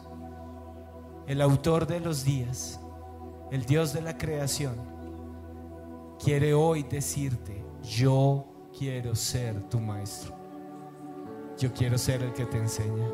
el 1.26 1.40
autor 1.40 1.86
de 1.86 2.00
los 2.00 2.22
días, 2.22 2.80
el 3.50 3.64
Dios 3.64 3.92
de 3.92 4.02
la 4.02 4.16
creación, 4.16 4.74
quiere 6.22 6.54
hoy 6.54 6.82
decirte, 6.82 7.64
yo 7.82 8.46
quiero 8.76 9.14
ser 9.14 9.68
tu 9.68 9.80
maestro. 9.80 10.34
Yo 11.58 11.72
quiero 11.72 11.98
ser 11.98 12.22
el 12.22 12.32
que 12.32 12.46
te 12.46 12.58
enseña. 12.58 13.08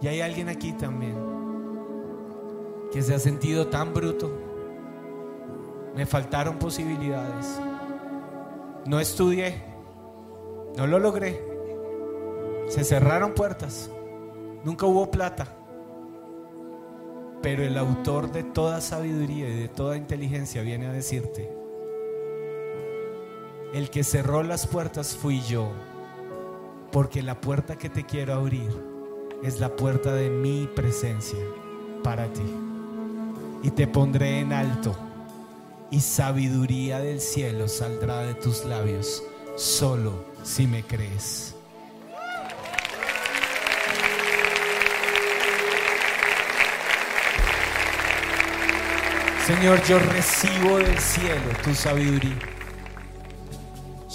Y 0.00 0.06
hay 0.08 0.20
alguien 0.20 0.48
aquí 0.48 0.72
también 0.72 1.16
que 2.92 3.02
se 3.02 3.14
ha 3.14 3.18
sentido 3.18 3.66
tan 3.66 3.92
bruto. 3.92 4.30
Me 5.94 6.06
faltaron 6.06 6.58
posibilidades. 6.58 7.60
No 8.86 9.00
estudié. 9.00 9.64
No 10.76 10.86
lo 10.86 10.98
logré. 10.98 11.42
Se 12.68 12.84
cerraron 12.84 13.34
puertas. 13.34 13.90
Nunca 14.62 14.86
hubo 14.86 15.10
plata. 15.10 15.48
Pero 17.42 17.62
el 17.64 17.78
autor 17.78 18.32
de 18.32 18.42
toda 18.42 18.80
sabiduría 18.80 19.48
y 19.48 19.56
de 19.56 19.68
toda 19.68 19.96
inteligencia 19.96 20.62
viene 20.62 20.86
a 20.86 20.92
decirte, 20.92 21.50
el 23.72 23.90
que 23.90 24.04
cerró 24.04 24.42
las 24.42 24.66
puertas 24.66 25.16
fui 25.16 25.40
yo, 25.42 25.70
porque 26.92 27.22
la 27.22 27.40
puerta 27.40 27.76
que 27.76 27.88
te 27.88 28.04
quiero 28.04 28.34
abrir 28.34 28.70
es 29.42 29.60
la 29.60 29.74
puerta 29.76 30.14
de 30.14 30.30
mi 30.30 30.66
presencia 30.66 31.40
para 32.02 32.32
ti. 32.32 32.46
Y 33.62 33.70
te 33.70 33.86
pondré 33.86 34.40
en 34.40 34.52
alto, 34.52 34.96
y 35.90 36.00
sabiduría 36.00 37.00
del 37.00 37.20
cielo 37.20 37.68
saldrá 37.68 38.20
de 38.20 38.34
tus 38.34 38.64
labios, 38.64 39.22
solo 39.56 40.24
si 40.42 40.66
me 40.66 40.82
crees. 40.84 41.55
Señor, 49.46 49.80
yo 49.84 50.00
recibo 50.00 50.78
del 50.78 50.98
cielo 50.98 51.40
tu 51.62 51.72
sabiduría. 51.72 52.36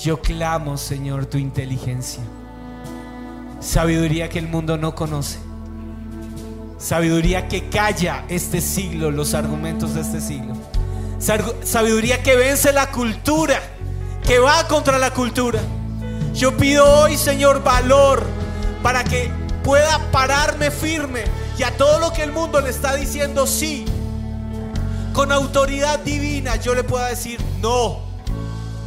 Yo 0.04 0.20
clamo, 0.20 0.76
Señor, 0.76 1.26
tu 1.26 1.38
inteligencia. 1.38 2.22
Sabiduría 3.62 4.28
que 4.28 4.40
el 4.40 4.50
mundo 4.50 4.76
no 4.76 4.94
conoce. 4.94 5.40
Sabiduría 6.78 7.48
que 7.48 7.70
calla 7.70 8.26
este 8.28 8.60
siglo, 8.60 9.10
los 9.10 9.34
argumentos 9.34 9.94
de 9.94 10.02
este 10.02 10.20
siglo. 10.20 10.54
Sabiduría 11.64 12.22
que 12.22 12.36
vence 12.36 12.74
la 12.74 12.92
cultura, 12.92 13.62
que 14.28 14.38
va 14.40 14.68
contra 14.68 15.00
la 15.00 15.14
cultura. 15.14 15.62
Yo 16.34 16.58
pido 16.58 16.86
hoy, 17.04 17.16
Señor, 17.16 17.64
valor 17.64 18.22
para 18.84 19.06
que 19.06 19.32
pueda 19.64 20.12
pararme 20.12 20.72
firme 20.72 21.24
y 21.58 21.64
a 21.64 21.78
todo 21.78 22.00
lo 22.00 22.12
que 22.12 22.24
el 22.24 22.34
mundo 22.34 22.60
le 22.60 22.70
está 22.70 22.98
diciendo 22.98 23.48
sí, 23.48 23.86
con 25.14 25.32
autoridad 25.32 26.00
divina, 26.00 26.56
yo 26.56 26.74
le 26.74 26.84
pueda 26.84 27.08
decir 27.08 27.40
no, 27.62 28.00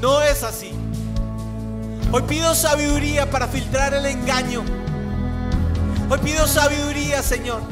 no 0.00 0.22
es 0.22 0.42
así. 0.42 0.72
Hoy 2.12 2.22
pido 2.22 2.54
sabiduría 2.54 3.30
para 3.30 3.48
filtrar 3.48 3.92
el 3.94 4.06
engaño. 4.06 4.62
Hoy 6.08 6.18
pido 6.18 6.46
sabiduría, 6.46 7.22
Señor, 7.22 7.62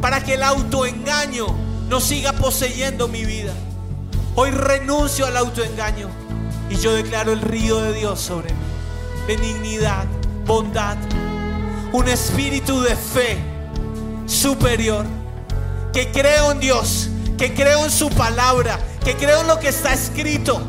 para 0.00 0.22
que 0.22 0.34
el 0.34 0.42
autoengaño 0.42 1.46
no 1.88 2.00
siga 2.00 2.32
poseyendo 2.32 3.08
mi 3.08 3.24
vida. 3.24 3.54
Hoy 4.34 4.50
renuncio 4.50 5.26
al 5.26 5.36
autoengaño 5.36 6.08
y 6.70 6.76
yo 6.76 6.94
declaro 6.94 7.32
el 7.32 7.40
río 7.40 7.80
de 7.80 7.92
Dios 7.94 8.20
sobre 8.20 8.52
mí. 8.52 8.60
Benignidad, 9.26 10.06
bondad, 10.46 10.96
un 11.92 12.08
espíritu 12.08 12.80
de 12.82 12.96
fe 12.96 13.38
superior, 14.26 15.04
que 15.92 16.10
creo 16.10 16.52
en 16.52 16.60
Dios, 16.60 17.08
que 17.42 17.54
creo 17.54 17.84
en 17.84 17.90
su 17.90 18.08
palabra, 18.08 18.78
que 19.04 19.16
creo 19.16 19.40
en 19.40 19.48
lo 19.48 19.58
que 19.58 19.66
está 19.66 19.92
escrito, 19.92 20.62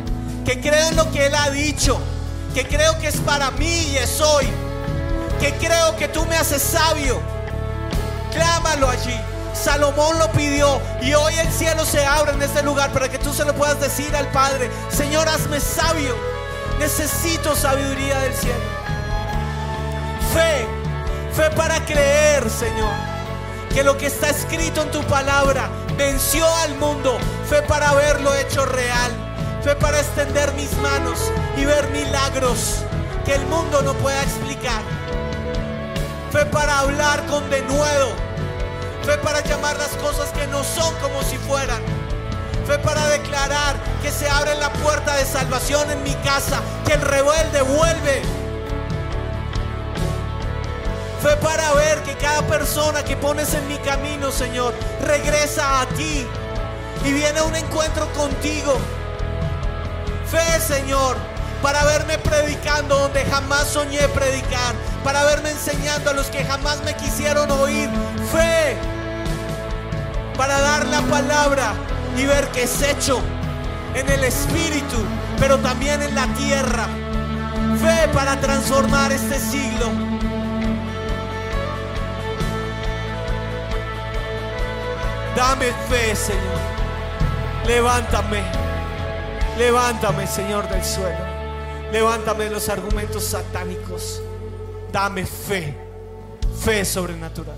que 0.43 0.59
creo 0.59 0.87
en 0.87 0.95
lo 0.95 1.11
que 1.11 1.27
Él 1.27 1.35
ha 1.35 1.51
dicho, 1.51 1.99
que 2.55 2.67
creo 2.67 2.97
que 2.97 3.09
es 3.09 3.17
para 3.17 3.51
mí 3.51 3.91
y 3.91 3.97
es 3.97 4.19
hoy, 4.19 4.47
que 5.39 5.53
creo 5.53 5.95
que 5.97 6.07
tú 6.07 6.25
me 6.25 6.35
haces 6.35 6.63
sabio. 6.63 7.21
Clámalo 8.31 8.89
allí. 8.89 9.15
Salomón 9.53 10.17
lo 10.17 10.31
pidió 10.31 10.81
y 11.03 11.13
hoy 11.13 11.35
el 11.37 11.51
cielo 11.51 11.85
se 11.85 12.03
abre 12.07 12.31
en 12.31 12.41
este 12.41 12.63
lugar 12.63 12.91
para 12.91 13.07
que 13.07 13.19
tú 13.19 13.31
se 13.35 13.45
lo 13.45 13.53
puedas 13.53 13.79
decir 13.79 14.15
al 14.15 14.31
Padre, 14.31 14.67
Señor, 14.89 15.29
hazme 15.29 15.59
sabio. 15.59 16.15
Necesito 16.79 17.55
sabiduría 17.55 18.17
del 18.21 18.33
cielo. 18.33 18.63
Fe, 20.33 20.65
fe 21.35 21.55
para 21.55 21.85
creer, 21.85 22.49
Señor, 22.49 22.95
que 23.71 23.83
lo 23.83 23.95
que 23.95 24.07
está 24.07 24.31
escrito 24.31 24.81
en 24.81 24.89
tu 24.89 25.03
palabra 25.03 25.69
venció 25.97 26.45
al 26.57 26.75
mundo. 26.75 27.17
Fe 27.49 27.61
para 27.63 27.93
verlo 27.93 28.33
hecho 28.35 28.65
real. 28.65 29.11
Fe 29.63 29.75
para 29.75 29.99
extender 29.99 30.51
mis 30.53 30.75
manos 30.77 31.31
y 31.57 31.65
ver 31.65 31.89
milagros 31.89 32.83
que 33.25 33.35
el 33.35 33.45
mundo 33.45 33.81
no 33.81 33.93
pueda 33.93 34.21
explicar. 34.21 34.81
Fe 36.31 36.45
para 36.45 36.79
hablar 36.79 37.25
con 37.27 37.49
denuedo. 37.49 38.09
Fe 39.05 39.17
para 39.17 39.41
llamar 39.41 39.77
las 39.77 39.91
cosas 39.97 40.29
que 40.31 40.47
no 40.47 40.63
son 40.63 40.93
como 40.95 41.21
si 41.23 41.37
fueran. 41.37 41.81
Fe 42.65 42.79
para 42.79 43.07
declarar 43.09 43.75
que 44.01 44.11
se 44.11 44.29
abre 44.29 44.55
la 44.55 44.71
puerta 44.71 45.15
de 45.15 45.25
salvación 45.25 45.91
en 45.91 46.01
mi 46.03 46.13
casa, 46.15 46.61
que 46.85 46.93
el 46.93 47.01
rebelde 47.01 47.61
vuelve. 47.61 48.42
Cada 52.15 52.41
persona 52.43 53.03
que 53.03 53.15
pones 53.15 53.53
en 53.53 53.67
mi 53.67 53.77
camino, 53.77 54.31
Señor, 54.31 54.73
regresa 55.01 55.81
a 55.81 55.85
ti 55.87 56.25
y 57.05 57.11
viene 57.11 57.39
a 57.39 57.43
un 57.43 57.55
encuentro 57.55 58.07
contigo. 58.13 58.77
Fe, 60.29 60.59
Señor, 60.59 61.17
para 61.61 61.83
verme 61.85 62.17
predicando 62.17 62.97
donde 62.97 63.23
jamás 63.25 63.67
soñé 63.67 64.07
predicar, 64.09 64.75
para 65.03 65.23
verme 65.23 65.51
enseñando 65.51 66.09
a 66.09 66.13
los 66.13 66.27
que 66.27 66.43
jamás 66.43 66.83
me 66.83 66.95
quisieron 66.95 67.49
oír. 67.51 67.89
Fe 68.31 68.77
para 70.37 70.59
dar 70.59 70.87
la 70.87 71.01
palabra 71.01 71.73
y 72.17 72.25
ver 72.25 72.47
que 72.49 72.63
es 72.63 72.81
hecho 72.81 73.21
en 73.93 74.09
el 74.09 74.23
espíritu, 74.23 74.97
pero 75.39 75.59
también 75.59 76.01
en 76.01 76.15
la 76.15 76.27
tierra. 76.33 76.87
Fe 77.79 78.07
para 78.13 78.39
transformar 78.39 79.11
este 79.11 79.39
siglo. 79.39 80.12
Dame 85.35 85.71
fe, 85.89 86.15
Señor. 86.15 86.59
Levántame. 87.65 88.43
Levántame, 89.57 90.27
Señor 90.27 90.69
del 90.69 90.83
suelo. 90.83 91.25
Levántame 91.91 92.45
de 92.45 92.49
los 92.51 92.69
argumentos 92.69 93.23
satánicos. 93.23 94.21
Dame 94.91 95.25
fe. 95.25 95.75
Fe 96.59 96.85
sobrenatural. 96.85 97.57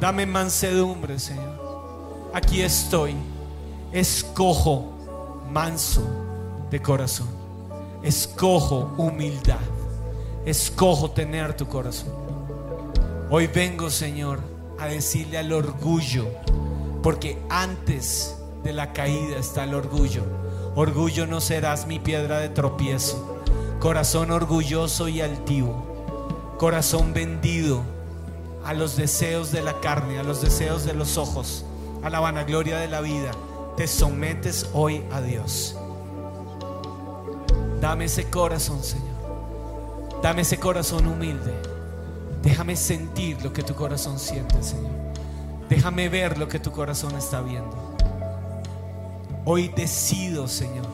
Dame 0.00 0.26
mansedumbre, 0.26 1.18
Señor. 1.18 2.30
Aquí 2.32 2.60
estoy. 2.60 3.14
Escojo 3.92 4.92
manso 5.50 6.02
de 6.70 6.82
corazón. 6.82 7.28
Escojo 8.02 8.92
humildad. 8.98 9.60
Escojo 10.44 11.12
tener 11.12 11.56
tu 11.56 11.68
corazón. 11.68 12.23
Hoy 13.30 13.46
vengo, 13.46 13.88
Señor, 13.88 14.40
a 14.78 14.86
decirle 14.86 15.38
al 15.38 15.52
orgullo, 15.52 16.26
porque 17.02 17.38
antes 17.48 18.36
de 18.62 18.74
la 18.74 18.92
caída 18.92 19.38
está 19.38 19.64
el 19.64 19.74
orgullo. 19.74 20.24
Orgullo 20.74 21.26
no 21.26 21.40
serás 21.40 21.86
mi 21.86 21.98
piedra 21.98 22.38
de 22.38 22.50
tropiezo. 22.50 23.40
Corazón 23.80 24.30
orgulloso 24.30 25.08
y 25.08 25.22
altivo. 25.22 26.54
Corazón 26.58 27.14
vendido 27.14 27.82
a 28.62 28.74
los 28.74 28.96
deseos 28.96 29.52
de 29.52 29.62
la 29.62 29.80
carne, 29.80 30.18
a 30.18 30.22
los 30.22 30.42
deseos 30.42 30.84
de 30.84 30.92
los 30.92 31.16
ojos, 31.16 31.64
a 32.02 32.10
la 32.10 32.20
vanagloria 32.20 32.78
de 32.78 32.88
la 32.88 33.00
vida. 33.00 33.30
Te 33.76 33.86
sometes 33.86 34.68
hoy 34.74 35.02
a 35.12 35.22
Dios. 35.22 35.76
Dame 37.80 38.04
ese 38.04 38.28
corazón, 38.28 38.82
Señor. 38.82 39.14
Dame 40.22 40.42
ese 40.42 40.58
corazón 40.58 41.06
humilde. 41.06 41.73
Déjame 42.44 42.76
sentir 42.76 43.42
lo 43.42 43.54
que 43.54 43.62
tu 43.62 43.74
corazón 43.74 44.18
siente, 44.18 44.62
Señor. 44.62 44.92
Déjame 45.70 46.10
ver 46.10 46.36
lo 46.36 46.46
que 46.46 46.58
tu 46.58 46.70
corazón 46.70 47.16
está 47.16 47.40
viendo. 47.40 47.96
Hoy 49.46 49.68
decido, 49.68 50.46
Señor, 50.46 50.86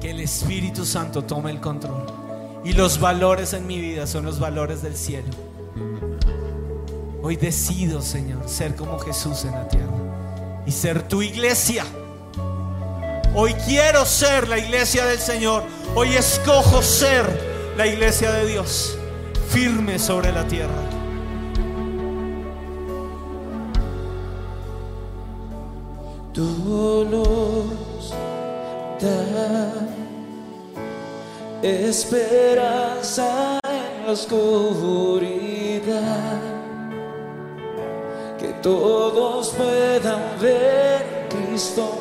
que 0.00 0.10
el 0.10 0.20
Espíritu 0.20 0.86
Santo 0.86 1.22
tome 1.22 1.50
el 1.50 1.60
control. 1.60 2.06
Y 2.64 2.72
los 2.72 2.98
valores 2.98 3.52
en 3.52 3.66
mi 3.66 3.78
vida 3.78 4.06
son 4.06 4.24
los 4.24 4.40
valores 4.40 4.80
del 4.82 4.96
cielo. 4.96 5.28
Hoy 7.22 7.36
decido, 7.36 8.00
Señor, 8.00 8.48
ser 8.48 8.74
como 8.74 8.98
Jesús 8.98 9.44
en 9.44 9.52
la 9.52 9.68
tierra. 9.68 9.92
Y 10.64 10.72
ser 10.72 11.06
tu 11.06 11.20
iglesia. 11.20 11.84
Hoy 13.34 13.52
quiero 13.66 14.06
ser 14.06 14.48
la 14.48 14.56
iglesia 14.58 15.04
del 15.04 15.18
Señor. 15.18 15.62
Hoy 15.94 16.14
escojo 16.14 16.82
ser 16.82 17.74
la 17.76 17.86
iglesia 17.86 18.32
de 18.32 18.46
Dios. 18.46 18.96
Firme 19.48 19.98
sobre 19.98 20.32
la 20.32 20.46
tierra. 20.46 20.82
Tu 26.32 27.06
luz 27.10 28.12
da 29.00 29.72
esperanza 31.62 33.58
en 33.64 34.06
la 34.06 34.12
oscuridad. 34.12 35.46
Que 38.38 38.48
todos 38.62 39.50
puedan 39.50 40.20
ver 40.40 41.28
Cristo 41.30 41.95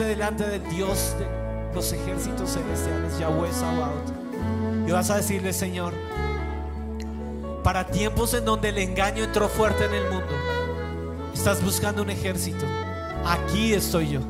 Delante 0.00 0.46
del 0.46 0.68
Dios 0.70 1.14
de 1.18 1.74
los 1.74 1.92
ejércitos 1.92 2.50
celestiales, 2.50 3.18
Yahweh 3.18 3.52
Sabaoth. 3.52 4.10
Y 4.86 4.90
vas 4.90 5.10
a 5.10 5.16
decirle, 5.18 5.52
Señor, 5.52 5.92
para 7.62 7.86
tiempos 7.86 8.34
en 8.34 8.44
donde 8.44 8.70
el 8.70 8.78
engaño 8.78 9.24
entró 9.24 9.48
fuerte 9.48 9.84
en 9.84 9.94
el 9.94 10.10
mundo, 10.10 10.34
estás 11.32 11.62
buscando 11.62 12.02
un 12.02 12.10
ejército. 12.10 12.64
Aquí 13.24 13.72
estoy 13.72 14.08
yo. 14.08 14.20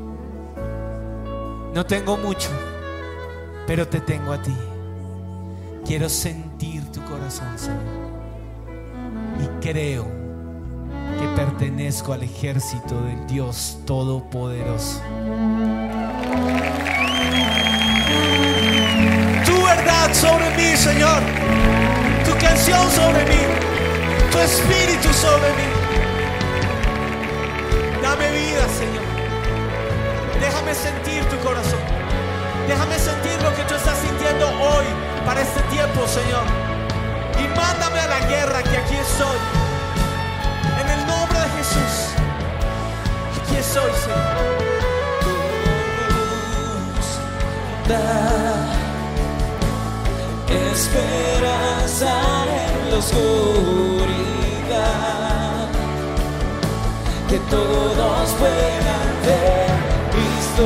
No 1.72 1.86
tengo 1.86 2.18
mucho, 2.18 2.50
pero 3.66 3.88
te 3.88 4.00
tengo 4.00 4.32
a 4.32 4.42
ti. 4.42 4.54
Quiero 5.86 6.08
sentir 6.08 6.84
tu 6.92 7.00
corazón, 7.04 7.58
Señor. 7.58 7.80
Y 9.40 9.64
creo 9.64 10.19
pertenezco 11.36 12.12
al 12.12 12.22
ejército 12.22 13.00
del 13.02 13.26
Dios 13.26 13.78
Todopoderoso. 13.86 15.00
Tu 19.44 19.62
verdad 19.62 20.12
sobre 20.12 20.50
mí, 20.56 20.76
Señor. 20.76 21.22
Tu 22.24 22.32
canción 22.38 22.90
sobre 22.90 23.24
mí. 23.24 23.42
Tu 24.30 24.38
espíritu 24.38 25.12
sobre 25.12 25.50
mí. 25.58 25.68
Dame 28.02 28.30
vida, 28.32 28.66
Señor. 28.78 29.04
Déjame 30.40 30.74
sentir 30.74 31.24
tu 31.26 31.36
corazón. 31.38 31.80
Déjame 32.66 32.98
sentir 32.98 33.40
lo 33.42 33.54
que 33.54 33.62
tú 33.64 33.74
estás 33.74 33.98
sintiendo 33.98 34.46
hoy 34.48 34.86
para 35.26 35.40
este 35.40 35.60
tiempo, 35.62 36.06
Señor. 36.06 36.44
Y 37.38 37.48
mándame 37.56 38.00
a 38.00 38.06
la 38.06 38.20
guerra 38.26 38.62
que 38.62 38.76
aquí 38.76 38.94
estoy. 38.96 39.69
Estoy, 43.70 43.92
Señor. 43.92 44.50
esperanza 50.72 52.10
en 52.62 52.90
la 52.90 52.96
oscuridad, 52.98 54.08
que 57.28 57.38
todos 57.48 58.30
puedan 58.40 59.08
ver 59.24 59.70
Cristo 60.10 60.64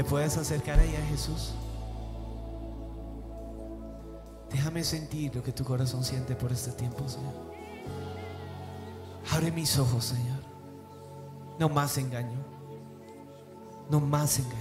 te 0.00 0.04
puedes 0.04 0.34
acercar 0.38 0.78
ahí 0.78 0.96
a 0.96 1.06
Jesús. 1.08 1.52
Déjame 4.50 4.82
sentir 4.82 5.36
lo 5.36 5.42
que 5.42 5.52
tu 5.52 5.62
corazón 5.62 6.02
siente 6.04 6.34
por 6.34 6.50
este 6.50 6.72
tiempo, 6.72 7.06
Señor. 7.06 7.34
Abre 9.30 9.52
mis 9.52 9.78
ojos, 9.78 10.06
Señor. 10.06 10.38
No 11.58 11.68
más 11.68 11.98
engaño. 11.98 12.38
No 13.90 14.00
más 14.00 14.38
engaño. 14.38 14.56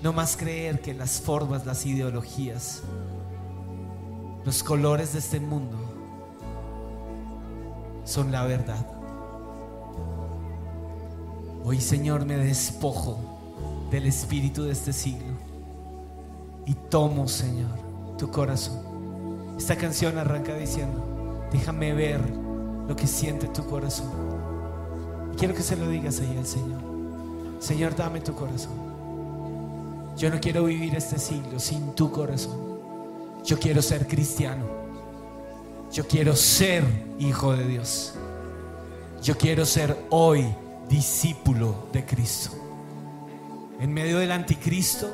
No 0.00 0.12
más 0.12 0.36
creer 0.36 0.80
que 0.80 0.94
las 0.94 1.20
formas, 1.20 1.66
las 1.66 1.84
ideologías, 1.84 2.82
los 4.44 4.62
colores 4.62 5.14
de 5.14 5.18
este 5.18 5.40
mundo 5.40 5.76
son 8.04 8.30
la 8.30 8.44
verdad. 8.44 8.86
Hoy, 11.64 11.80
Señor, 11.80 12.24
me 12.24 12.36
despojo 12.36 13.33
del 13.94 14.06
espíritu 14.06 14.64
de 14.64 14.72
este 14.72 14.92
siglo 14.92 15.34
y 16.66 16.74
tomo, 16.74 17.28
Señor, 17.28 17.70
tu 18.18 18.28
corazón. 18.28 18.82
Esta 19.56 19.76
canción 19.76 20.18
arranca 20.18 20.52
diciendo, 20.56 21.46
déjame 21.52 21.92
ver 21.92 22.20
lo 22.88 22.96
que 22.96 23.06
siente 23.06 23.46
tu 23.46 23.64
corazón. 23.64 24.10
Y 25.32 25.36
quiero 25.36 25.54
que 25.54 25.62
se 25.62 25.76
lo 25.76 25.88
digas 25.88 26.18
ahí 26.18 26.36
al 26.36 26.44
Señor. 26.44 26.80
Señor, 27.60 27.94
dame 27.94 28.20
tu 28.20 28.34
corazón. 28.34 28.72
Yo 30.16 30.28
no 30.28 30.40
quiero 30.40 30.64
vivir 30.64 30.96
este 30.96 31.20
siglo 31.20 31.60
sin 31.60 31.94
tu 31.94 32.10
corazón. 32.10 32.80
Yo 33.44 33.60
quiero 33.60 33.80
ser 33.80 34.08
cristiano. 34.08 34.64
Yo 35.92 36.04
quiero 36.08 36.34
ser 36.34 36.82
hijo 37.20 37.52
de 37.52 37.64
Dios. 37.68 38.14
Yo 39.22 39.38
quiero 39.38 39.64
ser 39.64 39.96
hoy 40.10 40.44
discípulo 40.88 41.86
de 41.92 42.04
Cristo. 42.04 42.63
En 43.84 43.92
medio 43.92 44.18
del 44.18 44.32
anticristo, 44.32 45.12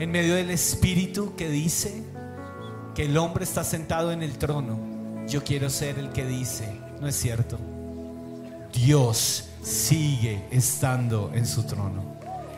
en 0.00 0.10
medio 0.10 0.34
del 0.34 0.50
espíritu 0.50 1.36
que 1.36 1.48
dice 1.48 2.02
que 2.92 3.04
el 3.04 3.16
hombre 3.16 3.44
está 3.44 3.62
sentado 3.62 4.10
en 4.10 4.24
el 4.24 4.36
trono, 4.36 4.76
yo 5.28 5.44
quiero 5.44 5.70
ser 5.70 5.96
el 5.96 6.10
que 6.10 6.26
dice, 6.26 6.68
no 7.00 7.06
es 7.06 7.14
cierto. 7.14 7.56
Dios 8.72 9.50
sigue 9.62 10.42
estando 10.50 11.30
en 11.32 11.46
su 11.46 11.62
trono. 11.68 12.16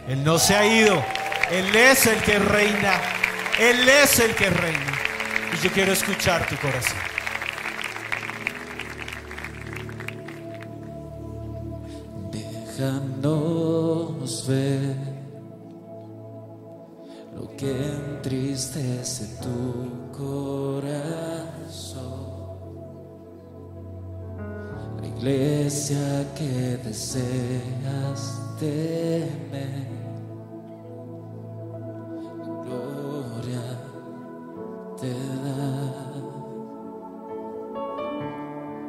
Él 0.08 0.24
no 0.24 0.38
se 0.38 0.56
ha 0.56 0.66
ido. 0.66 1.04
Él 1.50 1.76
es 1.76 2.06
el 2.06 2.16
que 2.22 2.38
reina. 2.38 2.98
Él 3.58 3.86
es 3.86 4.20
el 4.20 4.34
que 4.34 4.48
reina. 4.48 4.98
Y 5.52 5.62
yo 5.62 5.70
quiero 5.70 5.92
escuchar 5.92 6.48
tu 6.48 6.56
corazón. 6.56 6.96
Déjanos 12.78 14.48
ver 14.48 15.09
que 17.60 17.70
entristece 17.70 19.36
tu 19.42 20.10
corazón. 20.16 20.90
La 24.98 25.06
iglesia 25.06 26.26
que 26.34 26.78
deseas 26.82 28.40
tener. 28.58 29.90
Gloria 32.64 33.66
te 34.98 35.12
da. 35.44 35.70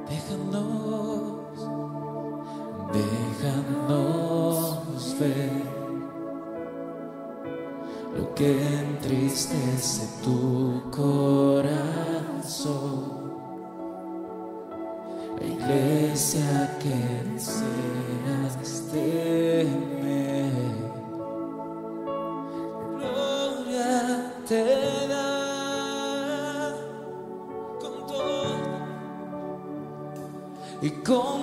Déjanos 0.08 1.58
Déjanos 2.94 4.60
ver 5.20 5.71
que 8.42 8.54
entristece 8.90 10.04
tu 10.24 10.82
corazón. 10.90 11.72
Iglesia 15.46 16.78
que 16.82 16.98
deseas 17.34 18.54
gloria 22.98 24.34
te 24.48 24.64
da 25.08 26.74
con 27.80 27.96
todo 28.08 28.60
y 30.82 30.90
con 31.08 31.41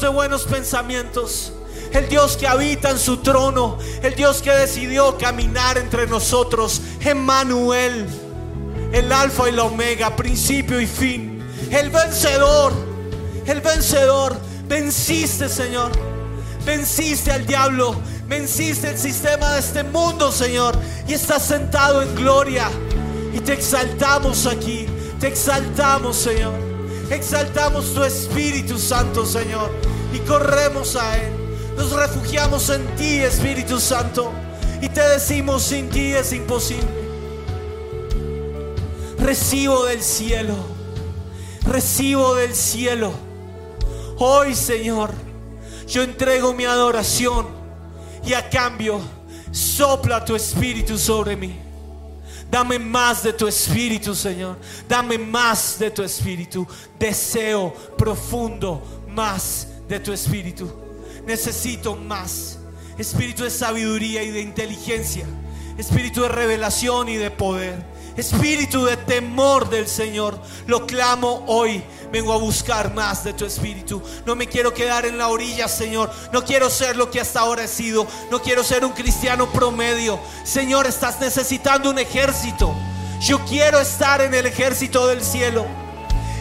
De 0.00 0.08
buenos 0.08 0.44
pensamientos. 0.44 1.52
El 1.92 2.08
Dios 2.08 2.38
que 2.38 2.48
habita 2.48 2.88
en 2.88 2.98
su 2.98 3.18
trono. 3.18 3.76
El 4.02 4.14
Dios 4.14 4.40
que 4.40 4.50
decidió 4.50 5.18
caminar 5.18 5.76
entre 5.76 6.06
nosotros. 6.06 6.80
Emmanuel. 7.00 8.06
El 8.92 9.12
alfa 9.12 9.50
y 9.50 9.52
la 9.52 9.64
omega, 9.64 10.16
principio 10.16 10.80
y 10.80 10.86
fin. 10.86 11.44
El 11.70 11.90
vencedor. 11.90 12.72
El 13.44 13.60
vencedor. 13.60 14.38
Venciste, 14.66 15.50
Señor. 15.50 15.92
Venciste 16.64 17.32
al 17.32 17.46
diablo. 17.46 17.94
Venciste 18.26 18.88
el 18.88 18.98
sistema 18.98 19.52
de 19.52 19.60
este 19.60 19.82
mundo, 19.82 20.32
Señor. 20.32 20.78
Y 21.06 21.12
estás 21.12 21.44
sentado 21.44 22.00
en 22.00 22.14
gloria. 22.14 22.70
Y 23.34 23.40
te 23.40 23.52
exaltamos 23.52 24.46
aquí. 24.46 24.86
Te 25.18 25.28
exaltamos, 25.28 26.16
Señor. 26.16 26.69
Exaltamos 27.10 27.92
tu 27.92 28.04
Espíritu 28.04 28.78
Santo, 28.78 29.26
Señor. 29.26 29.70
Y 30.14 30.18
corremos 30.20 30.94
a 30.96 31.18
Él. 31.18 31.32
Nos 31.76 31.92
refugiamos 31.92 32.70
en 32.70 32.86
ti, 32.96 33.18
Espíritu 33.18 33.80
Santo. 33.80 34.32
Y 34.80 34.88
te 34.88 35.00
decimos, 35.00 35.62
sin 35.62 35.88
ti 35.90 36.12
es 36.12 36.32
imposible. 36.32 36.86
Recibo 39.18 39.84
del 39.86 40.02
cielo. 40.02 40.54
Recibo 41.66 42.34
del 42.36 42.54
cielo. 42.54 43.12
Hoy, 44.18 44.54
Señor, 44.54 45.10
yo 45.88 46.02
entrego 46.02 46.54
mi 46.54 46.64
adoración. 46.64 47.46
Y 48.24 48.34
a 48.34 48.48
cambio, 48.48 49.00
sopla 49.50 50.24
tu 50.24 50.36
Espíritu 50.36 50.96
sobre 50.96 51.36
mí. 51.36 51.69
Dame 52.50 52.78
más 52.78 53.22
de 53.22 53.32
tu 53.32 53.46
espíritu, 53.46 54.14
Señor. 54.14 54.58
Dame 54.88 55.18
más 55.18 55.78
de 55.78 55.90
tu 55.90 56.02
espíritu. 56.02 56.66
Deseo 56.98 57.72
profundo 57.96 58.82
más 59.08 59.68
de 59.88 60.00
tu 60.00 60.12
espíritu. 60.12 60.70
Necesito 61.24 61.94
más. 61.94 62.58
Espíritu 62.98 63.44
de 63.44 63.50
sabiduría 63.50 64.22
y 64.22 64.30
de 64.30 64.40
inteligencia. 64.40 65.24
Espíritu 65.78 66.22
de 66.22 66.28
revelación 66.28 67.08
y 67.08 67.16
de 67.16 67.30
poder. 67.30 67.84
Espíritu 68.16 68.84
de 68.84 68.96
temor 68.96 69.70
del 69.70 69.86
Señor. 69.86 70.38
Lo 70.66 70.86
clamo 70.86 71.44
hoy. 71.46 71.82
Vengo 72.12 72.32
a 72.32 72.38
buscar 72.38 72.92
más 72.92 73.22
de 73.22 73.32
tu 73.32 73.44
espíritu. 73.44 74.02
No 74.26 74.34
me 74.34 74.48
quiero 74.48 74.74
quedar 74.74 75.06
en 75.06 75.16
la 75.16 75.28
orilla, 75.28 75.68
Señor. 75.68 76.10
No 76.32 76.44
quiero 76.44 76.68
ser 76.68 76.96
lo 76.96 77.10
que 77.10 77.20
hasta 77.20 77.40
ahora 77.40 77.64
he 77.64 77.68
sido. 77.68 78.06
No 78.30 78.40
quiero 78.42 78.64
ser 78.64 78.84
un 78.84 78.92
cristiano 78.92 79.50
promedio. 79.52 80.18
Señor, 80.44 80.86
estás 80.86 81.20
necesitando 81.20 81.90
un 81.90 81.98
ejército. 81.98 82.74
Yo 83.20 83.38
quiero 83.44 83.78
estar 83.78 84.20
en 84.22 84.34
el 84.34 84.46
ejército 84.46 85.06
del 85.06 85.22
cielo. 85.22 85.66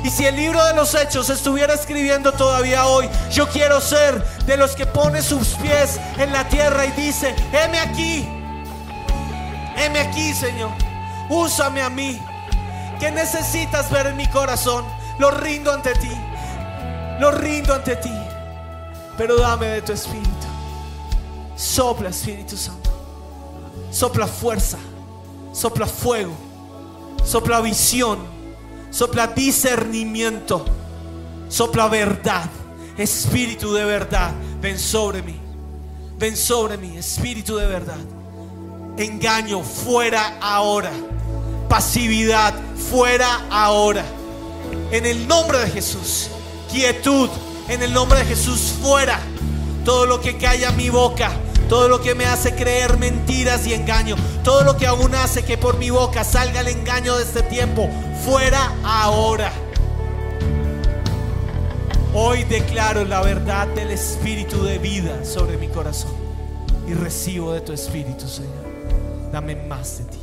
Y 0.04 0.10
si 0.10 0.26
el 0.26 0.36
libro 0.36 0.64
de 0.64 0.74
los 0.74 0.96
hechos 0.96 1.30
estuviera 1.30 1.74
escribiendo 1.74 2.32
todavía 2.32 2.86
hoy, 2.86 3.10
yo 3.32 3.48
quiero 3.50 3.82
ser 3.82 4.24
de 4.46 4.56
los 4.56 4.72
que 4.72 4.86
pone 4.86 5.22
sus 5.22 5.50
pies 5.56 6.00
en 6.18 6.32
la 6.32 6.48
tierra 6.48 6.86
y 6.86 6.92
dice, 6.92 7.36
heme 7.52 7.80
aquí, 7.80 8.28
heme 9.76 10.00
aquí, 10.00 10.34
Señor, 10.34 10.72
úsame 11.30 11.82
a 11.82 11.90
mí. 11.90 12.18
¿Qué 13.00 13.12
necesitas 13.12 13.92
ver 13.92 14.08
en 14.08 14.18
mi 14.18 14.28
corazón? 14.28 14.86
Lo 15.20 15.30
rindo 15.32 15.72
ante 15.72 15.94
ti, 15.94 16.12
lo 17.20 17.30
rindo 17.32 17.74
ante 17.74 17.96
ti, 17.98 18.12
pero 19.16 19.38
dame 19.38 19.68
de 19.68 19.82
tu 19.82 19.92
espíritu. 19.92 20.48
Sopla, 21.56 22.10
Espíritu 22.10 22.56
Santo, 22.56 22.90
sopla 23.92 24.26
fuerza, 24.26 24.78
sopla 25.52 25.86
fuego, 25.86 26.34
sopla 27.24 27.62
visión. 27.62 28.40
Sopla 28.92 29.28
discernimiento, 29.28 30.66
sopla 31.48 31.88
verdad, 31.88 32.50
espíritu 32.98 33.72
de 33.72 33.86
verdad, 33.86 34.32
ven 34.60 34.80
sobre 34.80 35.22
mí, 35.22 35.40
ven 36.18 36.36
sobre 36.36 36.76
mí, 36.76 36.98
espíritu 36.98 37.56
de 37.56 37.68
verdad. 37.68 38.00
Engaño 38.98 39.62
fuera 39.62 40.40
ahora, 40.42 40.90
pasividad 41.70 42.56
fuera 42.90 43.46
ahora, 43.52 44.04
en 44.92 45.06
el 45.06 45.28
nombre 45.28 45.60
de 45.60 45.70
Jesús, 45.70 46.30
quietud, 46.72 47.30
en 47.68 47.84
el 47.84 47.94
nombre 47.94 48.20
de 48.20 48.26
Jesús 48.26 48.74
fuera, 48.82 49.20
todo 49.86 50.06
lo 50.06 50.22
que 50.22 50.38
calla 50.38 50.72
mi 50.72 50.90
boca. 50.90 51.32
Todo 51.70 51.88
lo 51.88 52.02
que 52.02 52.16
me 52.16 52.26
hace 52.26 52.56
creer 52.56 52.98
mentiras 52.98 53.68
y 53.68 53.76
engaño. 53.76 54.16
Todo 54.44 54.64
lo 54.64 54.76
que 54.76 54.88
aún 54.88 55.14
hace 55.14 55.46
que 55.46 55.56
por 55.56 55.78
mi 55.78 55.92
boca 55.92 56.24
salga 56.24 56.62
el 56.62 56.68
engaño 56.68 57.16
de 57.16 57.24
este 57.24 57.44
tiempo. 57.44 57.88
Fuera 58.26 58.74
ahora. 58.84 59.52
Hoy 62.14 62.44
declaro 62.46 63.06
la 63.06 63.22
verdad 63.22 63.68
del 63.68 63.92
Espíritu 63.92 64.64
de 64.64 64.80
vida 64.80 65.24
sobre 65.24 65.58
mi 65.58 65.68
corazón. 65.68 66.12
Y 66.88 66.96
recibo 66.96 67.54
de 67.54 67.62
tu 67.62 67.72
Espíritu, 67.72 68.28
Señor. 68.28 69.30
Dame 69.32 69.56
más 69.56 70.00
de 70.00 70.06
ti. 70.06 70.19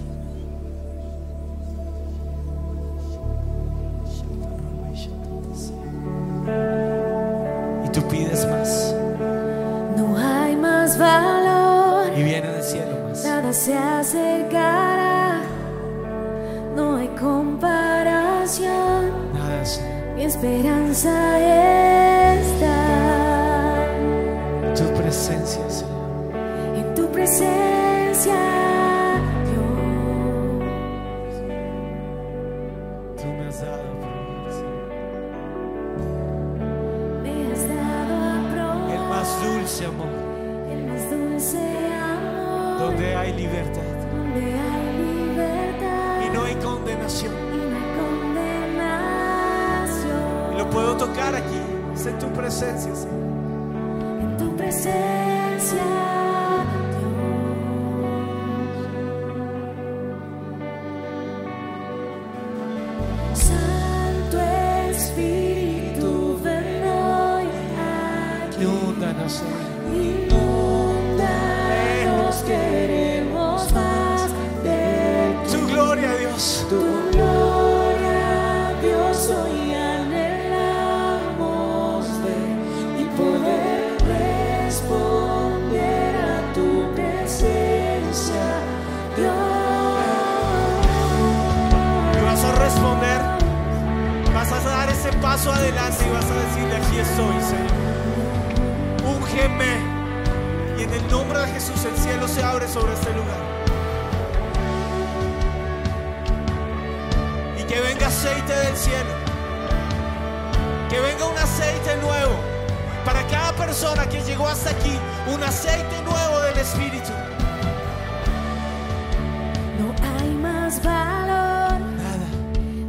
Valor, 120.87 121.78
Nada. 122.03 122.28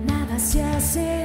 nada 0.05 0.39
se 0.39 0.61
acercará, 0.61 1.16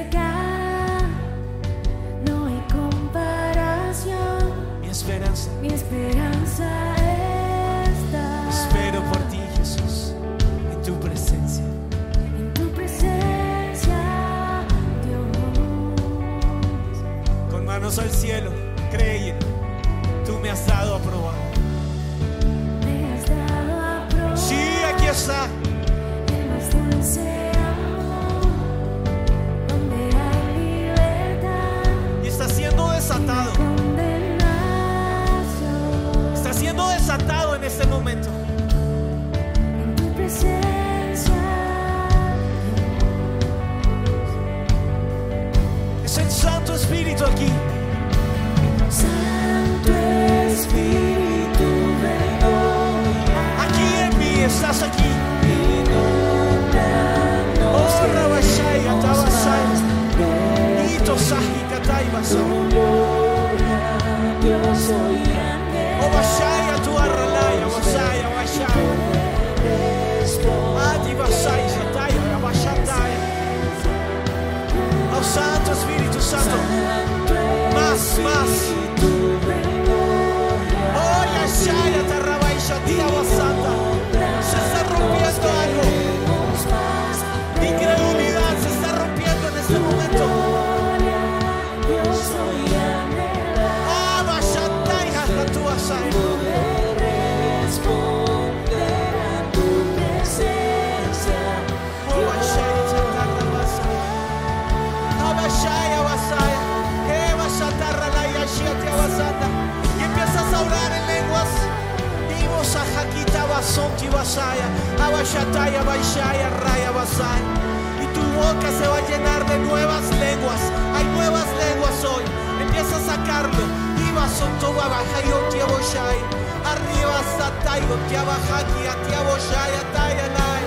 Satayo 127.73 127.97
Tiabajaki 128.07 128.85
Atiaboshai 128.85 129.73
Ataya 129.81 130.29
Nai. 130.37 130.63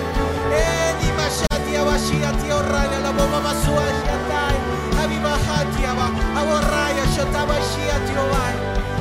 Edi 0.51 1.09
Mashati 1.15 1.79
Abashia 1.79 2.33
Tioraya 2.43 2.99
la 3.03 3.13
bomba 3.13 3.41
Masuashi 3.47 4.09
Atai. 4.11 4.59
Abibahatiaba 4.99 6.11
Aborraya 6.35 7.07
Shotabashia 7.15 7.97
Tiobai. 8.07 8.55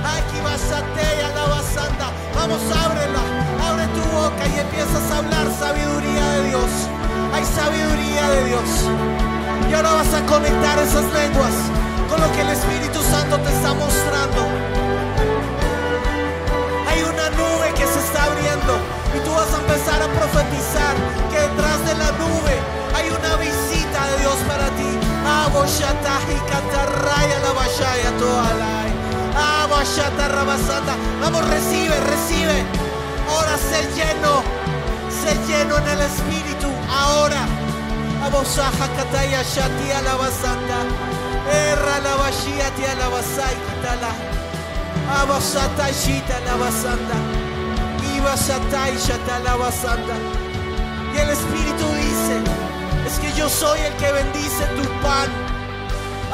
Aquí 0.05 0.37
vas 0.45 0.71
a 0.71 0.81
teya 0.93 1.29
la 1.33 1.45
basanda. 1.49 2.11
Vamos, 2.35 2.61
ábrela. 2.69 3.23
Abre 3.65 3.87
tu 3.95 4.01
boca 4.13 4.45
y 4.53 4.59
empiezas 4.59 5.11
a 5.11 5.17
hablar 5.17 5.47
sabiduría 5.57 6.29
de 6.29 6.49
Dios. 6.49 6.71
Hay 7.33 7.43
sabiduría 7.43 8.29
de 8.29 8.45
Dios. 8.45 8.69
Y 9.69 9.73
ahora 9.73 9.93
vas 9.93 10.13
a 10.13 10.21
conectar 10.27 10.77
esas 10.77 11.05
lenguas 11.11 11.55
con 12.07 12.21
lo 12.21 12.31
que 12.33 12.41
el 12.41 12.49
Espíritu 12.49 13.01
Santo 13.01 13.39
te 13.39 13.49
está 13.49 13.73
mostrando. 13.73 14.94
Se 18.45 19.17
y 19.17 19.19
tú 19.23 19.31
vas 19.31 19.51
a 19.53 19.57
empezar 19.57 20.01
a 20.01 20.07
profetizar 20.07 20.93
que 21.31 21.39
detrás 21.39 21.79
de 21.87 21.95
la 21.95 22.11
nube 22.11 22.55
hay 22.95 23.09
una 23.09 23.35
visita 23.37 24.07
de 24.11 24.19
Dios 24.19 24.35
para 24.47 24.67
ti. 24.77 24.91
Vamos, 31.21 31.47
recibe, 31.49 31.95
recibe. 31.99 32.63
Ahora 33.29 33.57
sé 33.57 33.81
lleno, 33.95 34.43
sé 35.09 35.35
lleno 35.47 35.77
en 35.77 35.87
el 35.87 36.01
Espíritu. 36.01 36.67
Ahora. 36.89 37.47
Abosaja 38.23 38.87
kataya 38.97 39.43
shatia 39.43 40.01
la 40.01 40.15
basanda. 40.15 40.77
Erra 41.51 41.99
la 41.99 42.15
bashia 42.15 42.69
tia 42.75 42.95
la 42.95 43.07
basai 43.09 43.55
kitala. 43.65 44.11
Abasata 45.21 45.91
shita 45.91 46.39
la 46.45 46.55
basanda. 46.55 47.44
Y 51.13 51.17
el 51.17 51.29
Espíritu 51.29 51.85
dice, 51.95 52.41
es 53.05 53.19
que 53.19 53.31
yo 53.37 53.47
soy 53.47 53.79
el 53.79 53.93
que 53.93 54.11
bendice 54.11 54.65
tu 54.75 54.83
pan. 55.01 55.29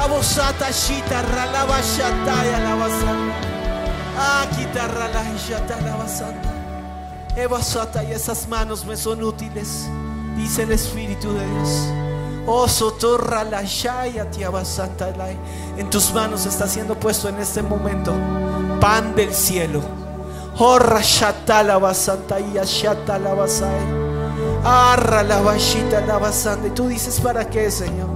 Abosata 0.00 0.70
shita 0.70 1.22
ralaba 1.22 1.80
shataya 1.80 2.58
la 2.60 2.74
basanda. 2.74 3.34
Akita 4.42 4.88
rala 4.88 5.22
shata 5.36 5.80
la 5.82 5.96
basanda. 5.96 6.52
Ebasata 7.36 8.02
y 8.04 8.12
esas 8.12 8.48
manos 8.48 8.84
me 8.84 8.96
son 8.96 9.22
útiles, 9.22 9.88
dice 10.36 10.64
el 10.64 10.72
Espíritu 10.72 11.32
de 11.32 11.46
Dios. 11.46 11.88
Oh, 12.46 12.68
sotorra 12.68 13.44
la 13.44 13.62
shaya. 13.62 14.26
En 15.76 15.88
tus 15.90 16.12
manos 16.12 16.46
está 16.46 16.66
siendo 16.66 16.98
puesto 16.98 17.28
en 17.28 17.38
este 17.38 17.62
momento 17.62 18.12
pan 18.80 19.14
del 19.14 19.32
cielo. 19.32 20.01
Oh, 20.58 20.78
rashata 20.78 21.62
la 21.62 21.78
basanta 21.78 22.38
y 22.38 22.58
ashata 22.58 23.18
la 23.18 23.32
basai. 23.32 24.02
Arra 24.64 25.22
la 25.22 25.40
bashita 25.40 26.02
la 26.02 26.18
basanda. 26.18 26.68
Y 26.68 26.70
tú 26.70 26.88
dices, 26.88 27.20
¿para 27.20 27.48
qué, 27.48 27.70
Señor? 27.70 28.08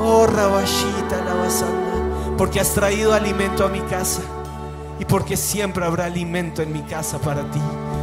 Oh, 0.00 0.26
rabashita 0.26 1.24
la 1.24 1.34
basanda. 1.34 2.34
Porque 2.36 2.60
has 2.60 2.70
traído 2.70 3.14
alimento 3.14 3.64
a 3.64 3.68
mi 3.68 3.80
casa. 3.82 4.22
Y 4.98 5.04
porque 5.04 5.36
siempre 5.36 5.84
habrá 5.84 6.06
alimento 6.06 6.62
en 6.62 6.72
mi 6.72 6.82
casa 6.82 7.18
para 7.18 7.42
ti. 7.50 7.60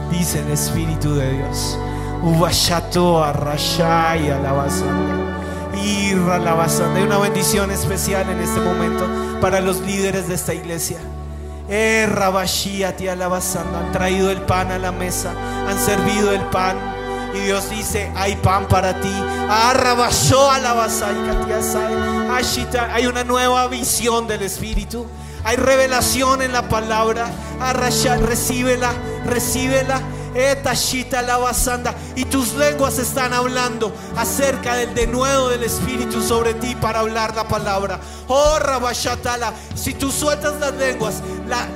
Dice 0.09 0.39
el 0.39 0.49
Espíritu 0.51 1.13
de 1.13 1.33
Dios. 1.33 1.77
Ubashato 2.23 3.23
arrashaya 3.23 4.39
la. 4.39 4.67
Irra 5.83 6.39
la. 6.39 6.63
Hay 6.63 7.03
una 7.03 7.17
bendición 7.17 7.71
especial 7.71 8.29
en 8.29 8.39
este 8.39 8.61
momento 8.61 9.05
para 9.41 9.59
los 9.59 9.81
líderes 9.81 10.29
de 10.29 10.35
esta 10.35 10.53
iglesia. 10.53 10.99
Eh, 11.73 12.05
la 13.15 13.29
basanda. 13.29 13.79
Han 13.79 13.91
traído 13.93 14.29
el 14.29 14.41
pan 14.41 14.71
a 14.71 14.77
la 14.77 14.91
mesa. 14.91 15.31
Han 15.67 15.79
servido 15.79 16.33
el 16.33 16.41
pan. 16.49 16.77
Y 17.33 17.39
Dios 17.39 17.69
dice, 17.69 18.11
hay 18.13 18.35
pan 18.35 18.67
para 18.67 18.99
ti. 18.99 19.13
Arrabashó 19.49 20.51
a 20.51 20.59
la 20.59 20.73
basaica, 20.73 21.45
tía 21.45 21.61
sai. 21.61 21.93
Ashita, 22.29 22.93
Hay 22.93 23.07
una 23.07 23.23
nueva 23.23 23.67
visión 23.69 24.27
del 24.27 24.41
Espíritu. 24.41 25.07
Hay 25.45 25.55
revelación 25.55 26.41
en 26.41 26.51
la 26.51 26.67
palabra. 26.67 27.27
Arrasha, 27.61 28.17
recíbela, 28.17 28.91
recíbela. 29.25 30.01
Etashita 30.35 31.21
basanda. 31.37 31.93
Y 32.15 32.25
tus 32.25 32.53
lenguas 32.53 32.97
están 32.99 33.33
hablando 33.33 33.93
acerca 34.17 34.75
del 34.75 34.93
denuedo 34.93 35.49
del 35.49 35.63
Espíritu 35.63 36.21
sobre 36.21 36.53
ti 36.53 36.75
para 36.75 36.99
hablar 36.99 37.35
la 37.35 37.47
palabra. 37.47 37.99
Oh, 38.27 38.59
Rabashatala. 38.59 39.53
Si 39.75 39.93
tú 39.93 40.11
sueltas 40.11 40.59
las 40.59 40.73
lenguas, 40.75 41.15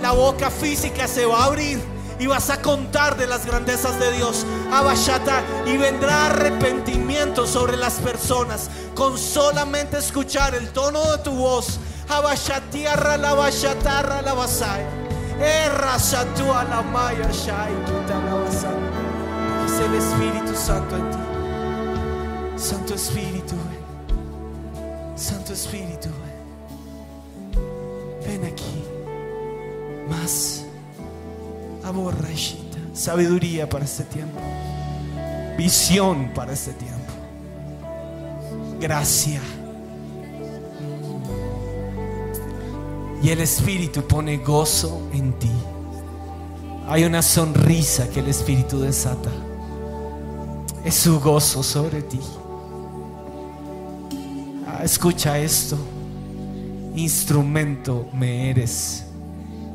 la, 0.01 0.11
boca 0.11 0.49
física 0.49 1.07
se 1.07 1.25
va 1.25 1.43
a 1.43 1.45
abrir 1.45 1.81
y 2.17 2.27
vas 2.27 2.49
a 2.49 2.61
contar 2.61 3.17
de 3.17 3.27
las 3.27 3.45
grandezas 3.45 3.99
de 3.99 4.11
Dios. 4.13 4.45
Abashata, 4.71 5.41
y 5.65 5.77
vendrá 5.77 6.27
arrepentimiento 6.27 7.45
sobre 7.45 7.75
las 7.75 7.95
personas 7.95 8.69
con 8.95 9.17
solamente 9.17 9.97
escuchar 9.97 10.55
el 10.55 10.69
tono 10.69 11.11
de 11.11 11.17
tu 11.19 11.31
voz. 11.31 11.79
Abashatiarra 12.07 13.17
la 13.17 13.35
la 13.35 14.33
basai. 14.33 14.85
Erra 15.39 15.97
la 16.69 16.81
maya 16.81 17.29
shai. 17.31 17.73
Es 19.65 19.79
el 19.81 19.95
Espíritu 19.95 20.55
Santo 20.55 20.95
en 20.95 21.11
ti. 21.11 21.17
Santo 22.55 22.93
Espíritu. 22.93 23.55
Santo 25.15 25.51
Espíritu. 25.51 26.09
Ven 28.25 28.45
aquí. 28.45 28.64
Aborrashita. 31.83 32.77
Sabiduría 32.93 33.69
para 33.69 33.85
este 33.85 34.03
tiempo. 34.03 34.39
Visión 35.57 36.31
para 36.33 36.53
este 36.53 36.73
tiempo. 36.73 37.13
Gracia. 38.79 39.41
Y 43.21 43.29
el 43.29 43.41
Espíritu 43.41 44.03
pone 44.07 44.37
gozo 44.37 45.01
en 45.13 45.33
ti. 45.33 45.51
Hay 46.87 47.03
una 47.03 47.21
sonrisa 47.21 48.09
que 48.09 48.19
el 48.19 48.27
Espíritu 48.27 48.79
desata. 48.79 49.31
Es 50.83 50.95
su 50.95 51.19
gozo 51.19 51.63
sobre 51.63 52.01
ti. 52.01 52.19
Ah, 54.67 54.81
escucha 54.83 55.37
esto. 55.37 55.77
Instrumento 56.95 58.07
me 58.13 58.49
eres. 58.49 59.04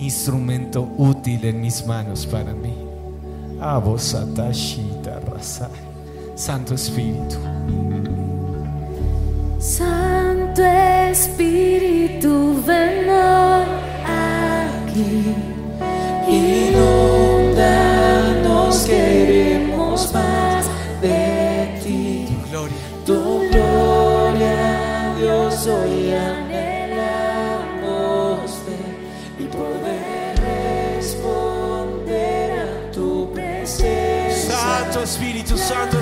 Instrumento 0.00 0.88
útil 0.96 1.44
en 1.44 1.60
mis 1.60 1.86
manos 1.86 2.24
para 2.24 2.54
mí. 2.54 2.74
Santo 6.34 6.72
Espíritu. 6.74 7.36
Santo 9.58 10.64
Espíritu, 10.64 12.62
ven 12.66 13.10
aquí. 14.06 15.34
Inundanos, 16.26 17.66
queremos 18.86 19.39
Espíritu, 35.70 35.99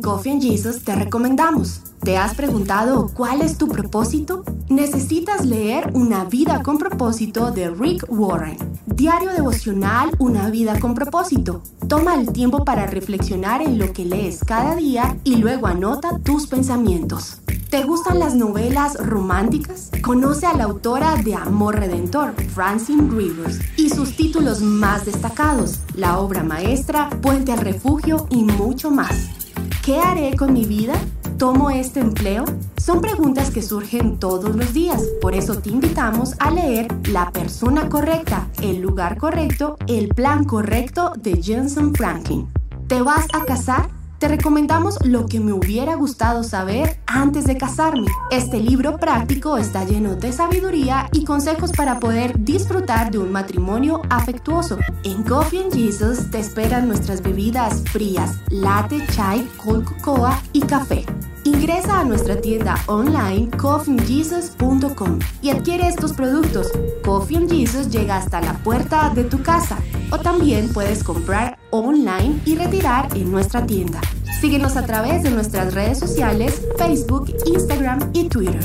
Coffee 0.00 0.30
and 0.32 0.42
Jesus 0.42 0.82
te 0.82 0.94
recomendamos. 0.94 1.82
¿Te 2.02 2.16
has 2.16 2.34
preguntado 2.34 3.10
cuál 3.12 3.42
es 3.42 3.58
tu 3.58 3.68
propósito? 3.68 4.44
Necesitas 4.68 5.44
leer 5.44 5.90
Una 5.94 6.24
vida 6.24 6.62
con 6.62 6.78
propósito 6.78 7.50
de 7.50 7.70
Rick 7.70 8.06
Warren. 8.08 8.56
Diario 8.86 9.32
devocional 9.32 10.10
Una 10.18 10.48
vida 10.48 10.78
con 10.80 10.94
propósito. 10.94 11.62
Toma 11.88 12.14
el 12.14 12.32
tiempo 12.32 12.64
para 12.64 12.86
reflexionar 12.86 13.60
en 13.60 13.78
lo 13.78 13.92
que 13.92 14.06
lees 14.06 14.42
cada 14.44 14.74
día 14.76 15.18
y 15.24 15.36
luego 15.36 15.66
anota 15.66 16.18
tus 16.20 16.46
pensamientos. 16.46 17.38
¿Te 17.68 17.84
gustan 17.84 18.18
las 18.18 18.34
novelas 18.34 18.94
románticas? 18.94 19.90
Conoce 20.02 20.46
a 20.46 20.54
la 20.54 20.64
autora 20.64 21.16
de 21.16 21.34
Amor 21.34 21.78
Redentor, 21.78 22.34
Francine 22.54 23.08
Rivers, 23.10 23.60
y 23.76 23.90
sus 23.90 24.16
títulos 24.16 24.60
más 24.60 25.04
destacados, 25.04 25.78
la 25.94 26.18
obra 26.18 26.42
maestra, 26.42 27.10
Puente 27.22 27.52
al 27.52 27.60
Refugio 27.60 28.26
y 28.30 28.42
mucho 28.42 28.90
más. 28.90 29.39
¿Qué 29.82 29.98
haré 29.98 30.36
con 30.36 30.52
mi 30.52 30.66
vida? 30.66 30.92
¿Tomo 31.38 31.70
este 31.70 32.00
empleo? 32.00 32.44
Son 32.76 33.00
preguntas 33.00 33.50
que 33.50 33.62
surgen 33.62 34.18
todos 34.18 34.54
los 34.54 34.74
días, 34.74 35.02
por 35.22 35.34
eso 35.34 35.58
te 35.58 35.70
invitamos 35.70 36.34
a 36.38 36.50
leer 36.50 36.88
La 37.08 37.30
persona 37.30 37.88
correcta, 37.88 38.46
el 38.62 38.82
lugar 38.82 39.16
correcto, 39.16 39.78
el 39.86 40.08
plan 40.08 40.44
correcto 40.44 41.14
de 41.16 41.42
Jensen 41.42 41.94
Franklin. 41.94 42.46
¿Te 42.88 43.00
vas 43.00 43.26
a 43.32 43.46
casar? 43.46 43.99
Te 44.20 44.28
recomendamos 44.28 44.98
lo 45.02 45.24
que 45.24 45.40
me 45.40 45.54
hubiera 45.54 45.94
gustado 45.94 46.44
saber 46.44 47.00
antes 47.06 47.44
de 47.44 47.56
casarme. 47.56 48.06
Este 48.30 48.60
libro 48.60 48.98
práctico 48.98 49.56
está 49.56 49.86
lleno 49.86 50.14
de 50.14 50.30
sabiduría 50.30 51.08
y 51.12 51.24
consejos 51.24 51.72
para 51.72 51.98
poder 52.00 52.38
disfrutar 52.38 53.10
de 53.10 53.16
un 53.16 53.32
matrimonio 53.32 54.02
afectuoso. 54.10 54.76
En 55.04 55.22
Coffee 55.22 55.62
and 55.62 55.72
Jesus 55.72 56.30
te 56.30 56.38
esperan 56.38 56.86
nuestras 56.86 57.22
bebidas 57.22 57.82
frías, 57.90 58.36
latte, 58.50 59.02
chai, 59.06 59.48
cocoa 59.56 60.38
y 60.52 60.60
café. 60.60 61.06
Ingresa 61.52 61.98
a 61.98 62.04
nuestra 62.04 62.40
tienda 62.40 62.76
online 62.86 63.50
coffeeandjesus.com 63.58 65.18
y 65.42 65.50
adquiere 65.50 65.88
estos 65.88 66.12
productos. 66.12 66.70
Coffee 67.04 67.38
and 67.38 67.50
Jesus 67.50 67.88
llega 67.88 68.18
hasta 68.18 68.40
la 68.40 68.52
puerta 68.62 69.10
de 69.12 69.24
tu 69.24 69.42
casa 69.42 69.76
o 70.12 70.18
también 70.18 70.72
puedes 70.72 71.02
comprar 71.02 71.58
online 71.70 72.40
y 72.44 72.54
retirar 72.54 73.08
en 73.16 73.32
nuestra 73.32 73.66
tienda. 73.66 74.00
Síguenos 74.40 74.76
a 74.76 74.86
través 74.86 75.24
de 75.24 75.32
nuestras 75.32 75.74
redes 75.74 75.98
sociales, 75.98 76.62
Facebook, 76.78 77.34
Instagram 77.46 78.10
y 78.12 78.28
Twitter. 78.28 78.64